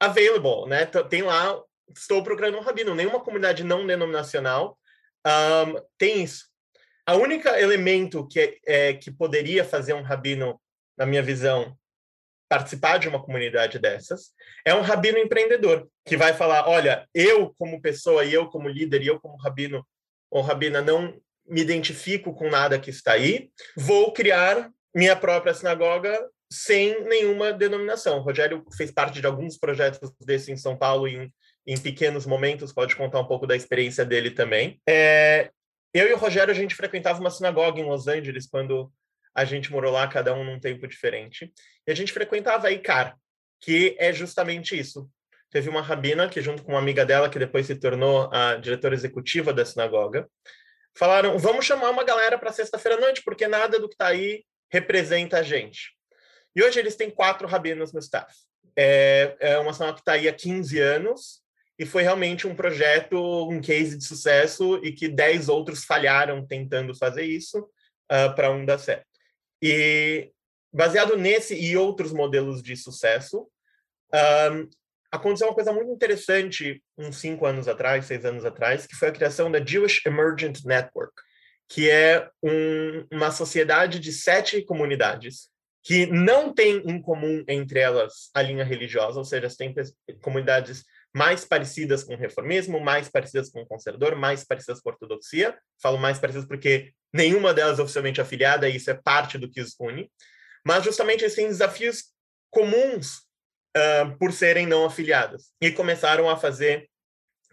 [0.00, 0.86] available, né?
[0.86, 1.60] Tem lá,
[1.96, 2.94] estou procurando um rabino.
[2.94, 4.78] Nenhuma comunidade não denominacional
[5.26, 6.46] um, tem isso.
[7.06, 10.60] A única elemento que, é, é, que poderia fazer um rabino,
[10.96, 11.76] na minha visão,
[12.48, 14.32] participar de uma comunidade dessas,
[14.64, 19.02] é um rabino empreendedor, que vai falar, olha, eu como pessoa, e eu como líder,
[19.02, 19.86] e eu como rabino
[20.32, 21.14] ou rabina, não
[21.46, 28.18] me identifico com nada que está aí, vou criar minha própria sinagoga sem nenhuma denominação.
[28.18, 31.30] O Rogério fez parte de alguns projetos desse em São Paulo em,
[31.66, 34.80] em pequenos momentos, pode contar um pouco da experiência dele também.
[34.88, 35.50] É,
[35.92, 38.90] eu e o Rogério, a gente frequentava uma sinagoga em Los Angeles quando
[39.34, 41.52] a gente morou lá, cada um num tempo diferente.
[41.86, 43.16] E a gente frequentava a ICAR,
[43.60, 45.08] que é justamente isso.
[45.52, 48.94] Teve uma rabina que, junto com uma amiga dela, que depois se tornou a diretora
[48.94, 50.26] executiva da sinagoga,
[50.96, 54.44] falaram: vamos chamar uma galera para sexta-feira à noite, porque nada do que está aí
[54.70, 55.92] representa a gente.
[56.56, 58.34] E hoje eles têm quatro rabinos no staff.
[58.74, 61.42] É, é uma sala que está aí há 15 anos
[61.78, 66.94] e foi realmente um projeto, um case de sucesso e que dez outros falharam tentando
[66.94, 67.68] fazer isso uh,
[68.08, 69.06] ah, para um dar certo.
[69.60, 70.30] E
[70.72, 73.46] baseado nesse e outros modelos de sucesso,
[74.14, 74.68] um,
[75.12, 79.12] aconteceu uma coisa muito interessante uns cinco anos atrás, seis anos atrás, que foi a
[79.12, 81.12] criação da Jewish Emergent Network,
[81.68, 85.50] que é um, uma sociedade de sete comunidades
[85.84, 89.74] que não tem em comum entre elas a linha religiosa, ou seja, tem
[90.22, 90.84] comunidades
[91.14, 95.58] mais parecidas com o reformismo, mais parecidas com o conservador, mais parecidas com a ortodoxia.
[95.82, 99.60] Falo mais parecidas porque nenhuma delas é oficialmente afiliada, e isso é parte do que
[99.60, 100.10] os une.
[100.64, 102.04] Mas justamente eles têm desafios
[102.50, 103.22] comuns
[103.76, 105.52] uh, por serem não afiliadas.
[105.60, 106.88] E começaram a fazer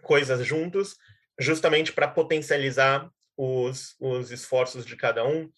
[0.02, 0.96] coisas juntos,
[1.38, 5.50] justamente para potencializar os, os esforços de cada um.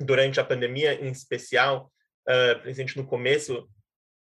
[0.00, 1.90] Durante a pandemia, em especial,
[2.28, 3.68] uh, presente no começo,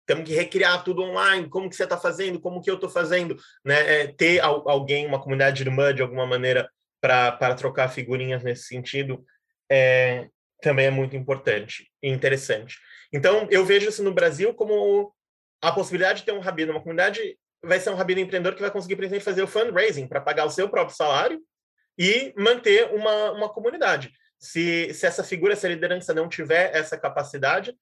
[0.06, 3.36] temos que recriar tudo online, como que você está fazendo, como que eu estou fazendo,
[3.64, 4.02] né?
[4.02, 6.70] É, ter alguém, uma comunidade irmã, de alguma maneira,
[7.00, 9.24] para trocar figurinhas nesse sentido,
[9.70, 10.28] é,
[10.62, 12.78] também é muito importante e interessante.
[13.12, 15.12] Então, eu vejo isso no Brasil como
[15.62, 18.70] a possibilidade de ter um rabino, uma comunidade vai ser um rabino empreendedor que vai
[18.70, 21.40] conseguir, por exemplo, fazer o fundraising para pagar o seu próprio salário
[21.98, 24.12] e manter uma, uma comunidade.
[24.38, 27.74] Se, se essa figura, essa liderança não tiver essa capacidade,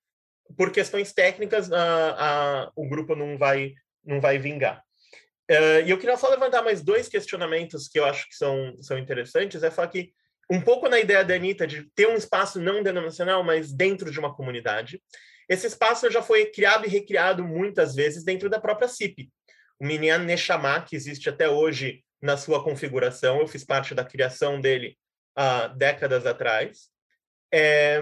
[0.56, 4.82] por questões técnicas, a, a, o grupo não vai, não vai vingar.
[5.50, 8.98] Uh, e eu queria só levantar mais dois questionamentos que eu acho que são, são
[8.98, 9.62] interessantes.
[9.62, 10.12] É falar que,
[10.50, 14.18] um pouco na ideia da Anitta de ter um espaço não denominacional, mas dentro de
[14.18, 15.02] uma comunidade.
[15.48, 19.30] Esse espaço já foi criado e recriado muitas vezes dentro da própria CIP.
[19.78, 24.60] O Minyan Neshama, que existe até hoje na sua configuração, eu fiz parte da criação
[24.60, 24.96] dele
[25.36, 26.88] há décadas atrás.
[27.52, 28.00] É,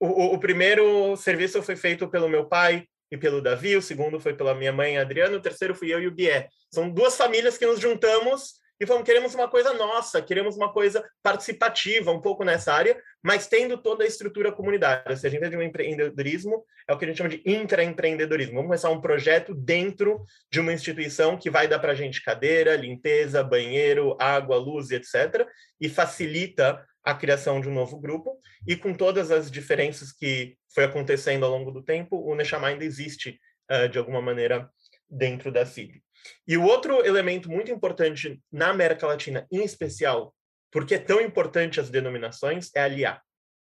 [0.00, 4.34] o, o, primeiro serviço foi feito pelo meu pai e pelo Davi, o segundo foi
[4.34, 6.48] pela minha mãe, Adriana, o terceiro fui eu e o Bié.
[6.72, 11.04] São duas famílias que nos juntamos e falamos, queremos uma coisa nossa, queremos uma coisa
[11.22, 15.16] participativa, um pouco nessa área, mas tendo toda a estrutura comunitária.
[15.16, 18.54] Se a gente é de um empreendedorismo, é o que a gente chama de intraempreendedorismo.
[18.54, 22.76] Vamos começar um projeto dentro de uma instituição que vai dar para a gente cadeira,
[22.76, 25.46] limpeza, banheiro, água, luz, etc.,
[25.80, 30.84] e facilita a criação de um novo grupo, e com todas as diferenças que foi
[30.84, 33.38] acontecendo ao longo do tempo, o Neshama ainda existe,
[33.70, 34.68] uh, de alguma maneira,
[35.08, 36.02] dentro da CIB.
[36.46, 40.34] E o outro elemento muito importante na América Latina, em especial,
[40.70, 43.22] porque é tão importante as denominações, é aliar.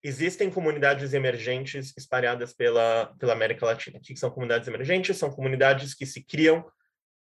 [0.04, 3.98] Existem comunidades emergentes espalhadas pela, pela América Latina.
[3.98, 5.18] O que são comunidades emergentes?
[5.18, 6.64] São comunidades que se criam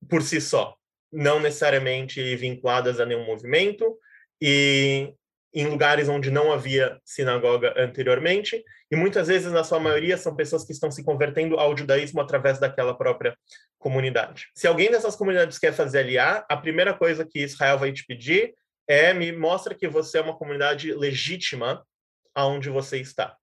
[0.07, 0.75] por si só,
[1.11, 3.97] não necessariamente vinculadas a nenhum movimento,
[4.41, 5.13] e
[5.53, 10.63] em lugares onde não havia sinagoga anteriormente, e muitas vezes, na sua maioria, são pessoas
[10.63, 13.35] que estão se convertendo ao judaísmo através daquela própria
[13.77, 14.47] comunidade.
[14.55, 18.53] Se alguém dessas comunidades quer fazer aliar, a primeira coisa que Israel vai te pedir
[18.87, 21.85] é me mostra que você é uma comunidade legítima
[22.33, 23.35] aonde você está.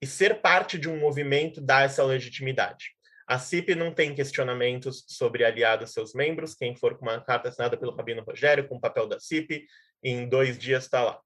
[0.00, 2.92] E ser parte de um movimento dá essa legitimidade.
[3.26, 6.54] A CIP não tem questionamentos sobre aliar os seus membros.
[6.54, 9.66] Quem for com uma carta assinada pelo Rabino Rogério, com o papel da CIP,
[10.02, 11.20] em dois dias está lá.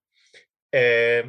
[0.73, 1.25] É,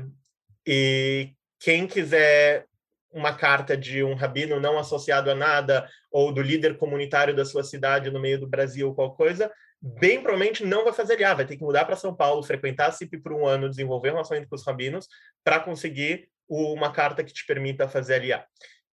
[0.66, 2.66] e quem quiser
[3.12, 7.64] uma carta de um rabino não associado a nada, ou do líder comunitário da sua
[7.64, 11.46] cidade no meio do Brasil, ou qualquer coisa, bem provavelmente não vai fazer aliar, vai
[11.46, 14.56] ter que mudar para São Paulo, frequentar a CIP por um ano, desenvolver relações com
[14.56, 15.08] os rabinos,
[15.44, 18.48] para conseguir uma carta que te permita fazer aliar.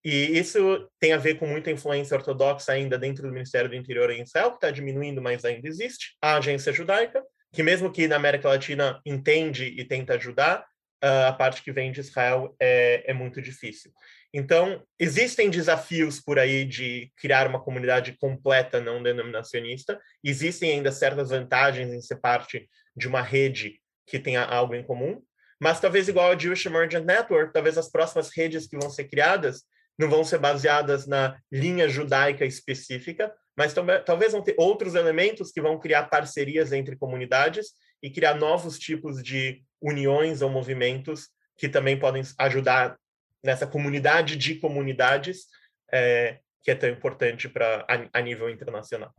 [0.04, 4.10] E isso tem a ver com muita influência ortodoxa ainda dentro do Ministério do Interior
[4.10, 6.16] em Israel, que está diminuindo, mas ainda existe.
[6.22, 7.22] A agência judaica,
[7.52, 10.64] que mesmo que na América Latina entende e tenta ajudar,
[11.02, 13.92] ah, a parte que vem de Israel é, é muito difícil.
[14.32, 21.30] Então, existem desafios por aí de criar uma comunidade completa não denominacionista, existem ainda certas
[21.30, 25.20] vantagens em ser parte de uma rede que tenha algo em comum,
[25.60, 29.62] mas talvez igual a Jewish Emergent Network, talvez as próximas redes que vão ser criadas
[29.98, 33.74] não vão ser baseadas na linha judaica específica, mas
[34.06, 39.22] talvez vão ter outros elementos que vão criar parcerias entre comunidades e criar novos tipos
[39.22, 42.96] de uniões ou movimentos que também podem ajudar
[43.44, 45.44] nessa comunidade de comunidades
[45.92, 49.12] é, que é tão importante para a, a, nível internacional.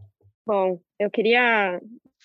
[0.44, 1.80] Bom, eu queria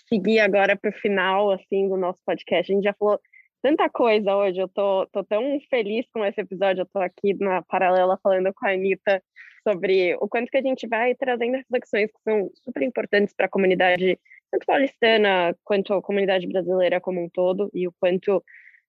[0.08, 2.72] seguir agora para o final assim do nosso podcast.
[2.72, 3.20] A gente já falou
[3.60, 7.60] tanta coisa hoje, eu tô, tô tão feliz com esse episódio, eu tô aqui na
[7.60, 9.22] paralela falando com a Anitta
[9.66, 13.48] sobre o quanto que a gente vai trazendo reflexões que são super importantes para a
[13.48, 14.16] comunidade,
[14.52, 18.42] tanto paulistana quanto a comunidade brasileira como um todo, e o quanto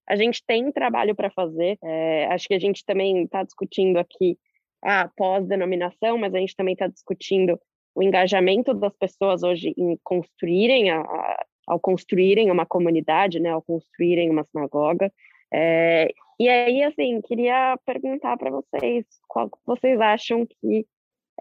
[0.08, 1.80] a gente tem trabalho para fazer.
[1.84, 4.38] É, acho que a gente também está discutindo aqui
[4.84, 7.60] a pós-denominação, mas a gente também está discutindo
[7.96, 13.64] o engajamento das pessoas hoje em construírem a, a, ao construírem uma comunidade, né, ao
[13.64, 15.12] construírem uma sinagoga.
[15.52, 20.86] É, e aí, assim, queria perguntar para vocês qual vocês acham que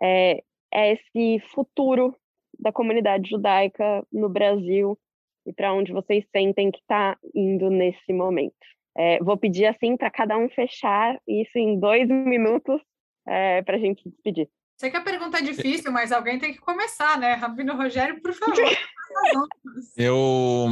[0.03, 0.43] é,
[0.73, 2.17] é esse futuro
[2.59, 4.99] da comunidade judaica no Brasil
[5.47, 8.55] e para onde vocês sentem que está indo nesse momento.
[8.97, 12.81] É, vou pedir assim para cada um fechar isso em dois minutos
[13.27, 14.49] é, para a gente se despedir.
[14.79, 17.35] Sei que a pergunta é difícil, mas alguém tem que começar, né?
[17.35, 18.55] Rabino Rogério, por favor.
[19.97, 20.69] eu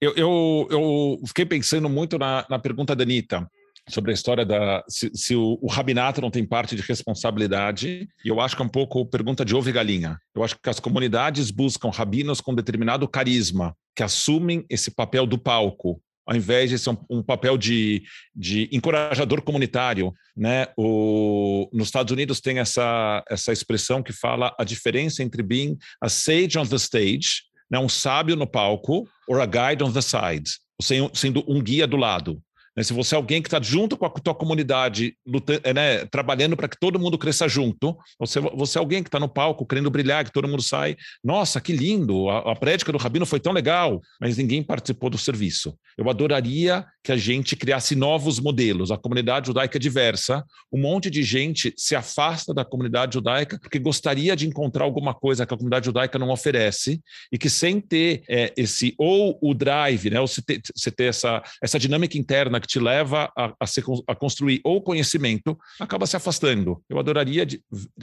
[0.00, 3.46] eu, eu, eu fiquei pensando muito na, na pergunta da Anitta
[3.88, 8.28] sobre a história da se, se o, o, rabinato não tem parte de responsabilidade, e
[8.28, 10.18] eu acho que é um pouco pergunta de ovo e galinha.
[10.34, 15.36] Eu acho que as comunidades buscam rabinos com determinado carisma, que assumem esse papel do
[15.36, 18.02] palco, ao invés de ser um, um papel de,
[18.34, 20.14] de encorajador comunitário.
[20.36, 20.68] Né?
[20.76, 26.08] O, nos Estados Unidos tem essa, essa expressão que fala a diferença entre being a
[26.08, 30.48] sage on the stage né, um sábio no palco, or a guide on the side,
[30.82, 32.42] sendo um guia do lado.
[32.80, 32.84] Né?
[32.84, 36.56] Se você é alguém que está junto com a tua comunidade, lutando, é, né, trabalhando
[36.56, 39.90] para que todo mundo cresça junto, você, você é alguém que está no palco querendo
[39.90, 43.52] brilhar, que todo mundo sai, nossa, que lindo, a, a prédica do Rabino foi tão
[43.52, 45.74] legal, mas ninguém participou do serviço.
[45.96, 48.90] Eu adoraria que a gente criasse novos modelos.
[48.90, 53.78] A comunidade judaica é diversa, um monte de gente se afasta da comunidade judaica porque
[53.78, 57.00] gostaria de encontrar alguma coisa que a comunidade judaica não oferece
[57.30, 61.04] e que sem ter é, esse ou o drive, né, ou se ter, se ter
[61.04, 66.06] essa, essa dinâmica interna que te leva a, a, ser, a construir ou conhecimento, acaba
[66.06, 66.80] se afastando.
[66.88, 67.44] Eu adoraria,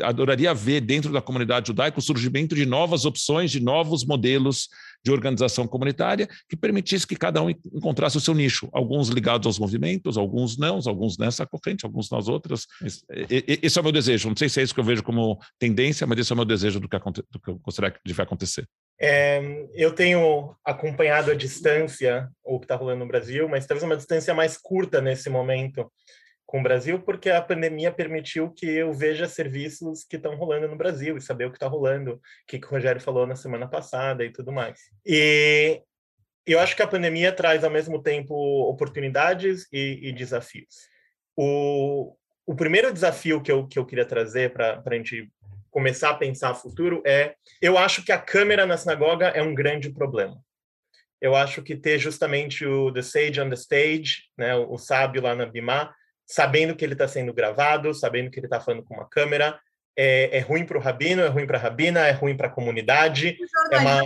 [0.02, 4.68] adoraria ver dentro da comunidade judaica o surgimento de novas opções, de novos modelos
[5.04, 9.60] de organização comunitária que permitisse que cada um encontrasse o seu nicho, alguns ligados aos
[9.60, 12.66] movimentos, alguns não, alguns nessa corrente, alguns nas outras.
[12.82, 14.30] Esse é o meu desejo.
[14.30, 16.46] Não sei se é isso que eu vejo como tendência, mas esse é o meu
[16.46, 18.68] desejo do que, do que eu gostaria de ver acontecer.
[19.00, 23.96] É, eu tenho acompanhado a distância o que está rolando no Brasil, mas talvez uma
[23.96, 25.92] distância mais curta nesse momento
[26.48, 30.78] com o Brasil, porque a pandemia permitiu que eu veja serviços que estão rolando no
[30.78, 33.68] Brasil e saber o que está rolando, o que, que o Rogério falou na semana
[33.68, 34.80] passada e tudo mais.
[35.06, 35.82] E
[36.46, 40.88] eu acho que a pandemia traz ao mesmo tempo oportunidades e, e desafios.
[41.36, 45.30] O, o primeiro desafio que eu, que eu queria trazer para a gente
[45.70, 49.90] começar a pensar futuro é: eu acho que a câmera na sinagoga é um grande
[49.90, 50.42] problema.
[51.20, 55.36] Eu acho que ter justamente o The Sage on the Stage, né, o sábio lá
[55.36, 55.94] na Bimá,
[56.28, 59.60] sabendo que ele está sendo gravado, sabendo que ele está falando com uma câmera,
[59.98, 62.52] é, é ruim para o rabino, é ruim para a rabina, é ruim para a
[62.52, 63.38] comunidade.
[63.72, 64.02] É uma...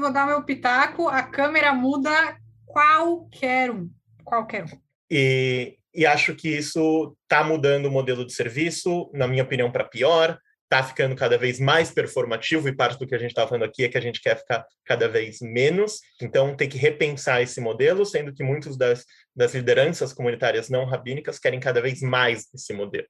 [0.00, 3.90] Vou dar meu pitaco, a câmera muda qualquer um,
[4.24, 4.78] qualquer um.
[5.10, 9.84] E, e acho que isso está mudando o modelo de serviço, na minha opinião, para
[9.84, 10.38] pior
[10.74, 13.84] está ficando cada vez mais performativo, e parte do que a gente está falando aqui
[13.84, 16.00] é que a gente quer ficar cada vez menos.
[16.20, 19.04] Então, tem que repensar esse modelo, sendo que muitos das,
[19.34, 23.06] das lideranças comunitárias não rabínicas querem cada vez mais esse modelo.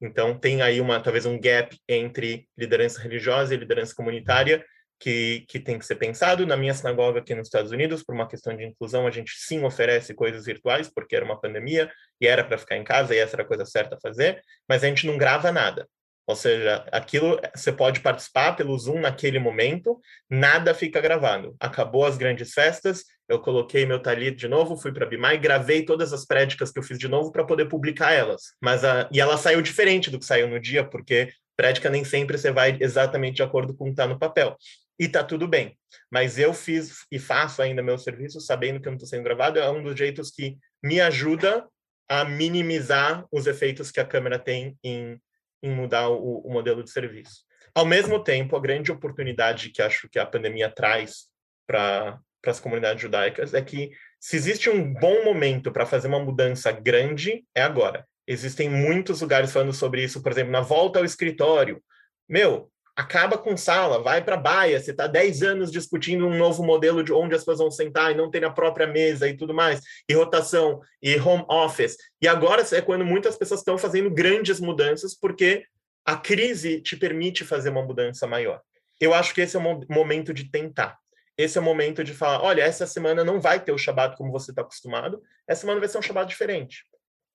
[0.00, 4.64] Então, tem aí uma talvez um gap entre liderança religiosa e liderança comunitária,
[5.00, 6.46] que, que, tem que ser pensado.
[6.46, 9.64] Na minha sinagoga aqui nos Estados Unidos, por uma questão de inclusão, a gente sim
[9.64, 11.90] oferece coisas virtuais, porque era uma pandemia
[12.20, 14.84] e era para ficar em casa e essa era a coisa certa a fazer, mas
[14.84, 15.88] a gente não grava nada.
[16.26, 19.98] Ou seja, aquilo você pode participar pelo Zoom naquele momento,
[20.28, 21.56] nada fica gravado.
[21.58, 26.12] Acabou as grandes festas, eu coloquei meu talit de novo, fui para Bimai, gravei todas
[26.12, 28.54] as prédicas que eu fiz de novo para poder publicar elas.
[28.60, 32.38] Mas a, e ela saiu diferente do que saiu no dia, porque prédica nem sempre
[32.38, 34.56] você vai exatamente de acordo com o que está no papel.
[34.98, 35.76] E tá tudo bem.
[36.10, 39.58] Mas eu fiz e faço ainda meu serviço sabendo que eu não estou sendo gravado,
[39.58, 41.66] é um dos jeitos que me ajuda
[42.08, 45.20] a minimizar os efeitos que a câmera tem em
[45.62, 47.44] em mudar o, o modelo de serviço.
[47.74, 51.28] Ao mesmo tempo, a grande oportunidade que acho que a pandemia traz
[51.66, 56.72] para as comunidades judaicas é que se existe um bom momento para fazer uma mudança
[56.72, 58.06] grande, é agora.
[58.26, 61.82] Existem muitos lugares falando sobre isso, por exemplo, na volta ao escritório.
[62.28, 62.70] Meu,
[63.00, 67.12] acaba com sala, vai para baia, você está 10 anos discutindo um novo modelo de
[67.12, 70.12] onde as pessoas vão sentar e não ter a própria mesa e tudo mais, e
[70.12, 71.96] rotação, e home office.
[72.20, 75.64] E agora é quando muitas pessoas estão fazendo grandes mudanças, porque
[76.04, 78.60] a crise te permite fazer uma mudança maior.
[79.00, 80.98] Eu acho que esse é o momento de tentar.
[81.38, 84.30] Esse é o momento de falar, olha, essa semana não vai ter o Shabat como
[84.30, 86.84] você está acostumado, essa semana vai ser um Shabat diferente.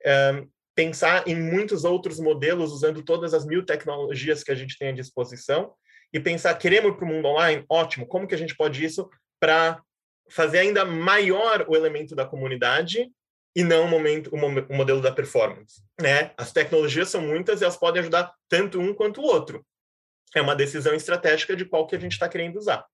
[0.05, 4.89] Um, pensar em muitos outros modelos usando todas as mil tecnologias que a gente tem
[4.89, 5.73] à disposição
[6.13, 7.65] e pensar, queremos ir para o mundo online?
[7.69, 9.09] Ótimo, como que a gente pode isso
[9.39, 9.81] para
[10.29, 13.09] fazer ainda maior o elemento da comunidade
[13.55, 15.81] e não o, momento, o modelo da performance.
[16.01, 16.31] Né?
[16.37, 19.65] As tecnologias são muitas e elas podem ajudar tanto um quanto o outro.
[20.35, 22.85] É uma decisão estratégica de qual que a gente está querendo usar.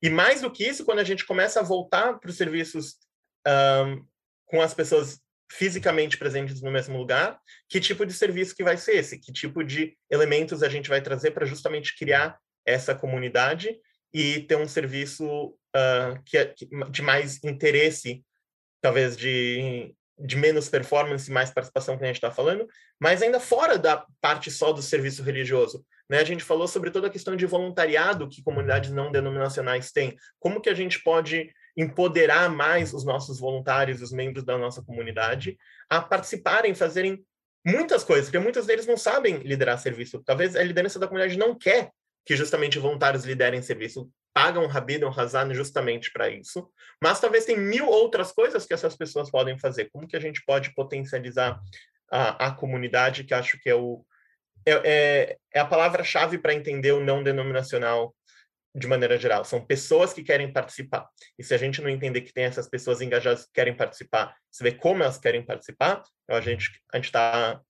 [0.00, 2.96] E mais do que isso, quando a gente começa a voltar para os serviços
[3.46, 4.04] um,
[4.44, 5.20] com as pessoas
[5.50, 7.38] fisicamente presentes no mesmo lugar,
[7.68, 9.18] que tipo de serviço que vai ser esse?
[9.18, 13.78] Que tipo de elementos a gente vai trazer para justamente criar essa comunidade
[14.12, 16.54] e ter um serviço uh, que é
[16.90, 18.24] de mais interesse,
[18.80, 22.66] talvez de, de menos performance, mais participação que a gente está falando,
[22.98, 25.84] mas ainda fora da parte só do serviço religioso.
[26.08, 26.18] Né?
[26.18, 30.16] A gente falou sobre toda a questão de voluntariado que comunidades não denominacionais têm.
[30.38, 35.58] Como que a gente pode empoderar mais os nossos voluntários, os membros da nossa comunidade,
[35.90, 37.24] a participarem, fazerem
[37.64, 40.22] muitas coisas, porque muitos deles não sabem liderar serviço.
[40.24, 41.90] Talvez a liderança da comunidade não quer
[42.24, 46.68] que justamente voluntários liderem serviço, pagam Rabino Hazan justamente para isso,
[47.00, 49.88] mas talvez tem mil outras coisas que essas pessoas podem fazer.
[49.92, 51.60] Como que a gente pode potencializar
[52.10, 54.04] a, a comunidade, que acho que é o
[54.66, 58.12] é, é, é a palavra-chave para entender o não denominacional
[58.76, 61.08] de maneira geral, são pessoas que querem participar.
[61.38, 64.62] E se a gente não entender que tem essas pessoas engajadas que querem participar, se
[64.62, 67.62] vê como elas querem participar, a gente a está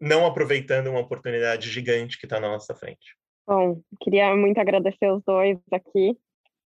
[0.00, 3.14] não aproveitando uma oportunidade gigante que está na nossa frente.
[3.46, 6.16] Bom, queria muito agradecer os dois aqui.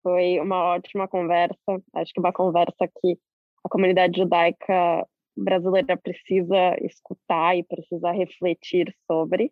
[0.04, 1.56] Foi uma ótima conversa.
[1.94, 3.18] Acho que uma conversa que
[3.64, 5.04] a comunidade judaica
[5.36, 9.50] brasileira precisa escutar e precisa refletir sobre.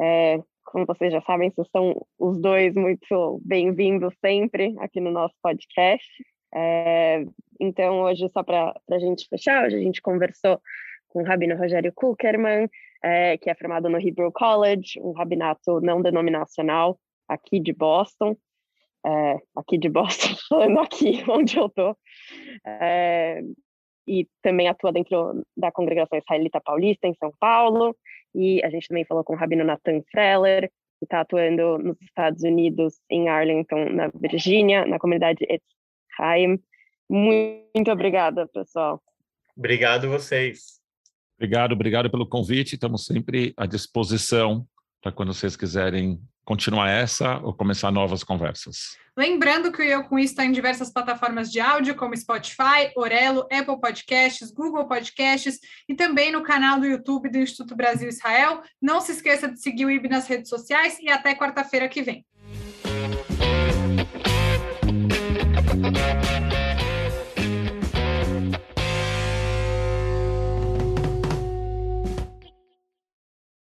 [0.00, 5.34] É, como vocês já sabem, vocês são os dois muito bem-vindos sempre aqui no nosso
[5.40, 6.06] podcast.
[6.52, 7.24] É,
[7.60, 10.60] então, hoje, só para a gente fechar, hoje a gente conversou
[11.08, 12.68] com o Rabino Rogério Kuckerman,
[13.02, 16.98] é, que é formado no Hebrew College, um rabinato não denominacional
[17.28, 18.36] aqui de Boston,
[19.06, 21.96] é, aqui de Boston, falando aqui onde eu estou,
[22.66, 23.40] é,
[24.06, 27.96] e também atua dentro da congregação israelita paulista em São Paulo,
[28.36, 32.42] e a gente também falou com o rabino Nathan Freller, que está atuando nos Estados
[32.42, 36.62] Unidos, em Arlington, na Virgínia, na comunidade Etzheim.
[37.08, 39.02] Muito obrigada, pessoal.
[39.56, 40.80] Obrigado vocês.
[41.38, 42.74] Obrigado, obrigado pelo convite.
[42.74, 44.66] Estamos sempre à disposição
[45.02, 48.96] para quando vocês quiserem continuar essa ou começar novas conversas.
[49.18, 53.46] Lembrando que o Eu Com Isso está em diversas plataformas de áudio, como Spotify, Orelo,
[53.50, 58.62] Apple Podcasts, Google Podcasts e também no canal do YouTube do Instituto Brasil Israel.
[58.80, 62.24] Não se esqueça de seguir o IB nas redes sociais e até quarta-feira que vem.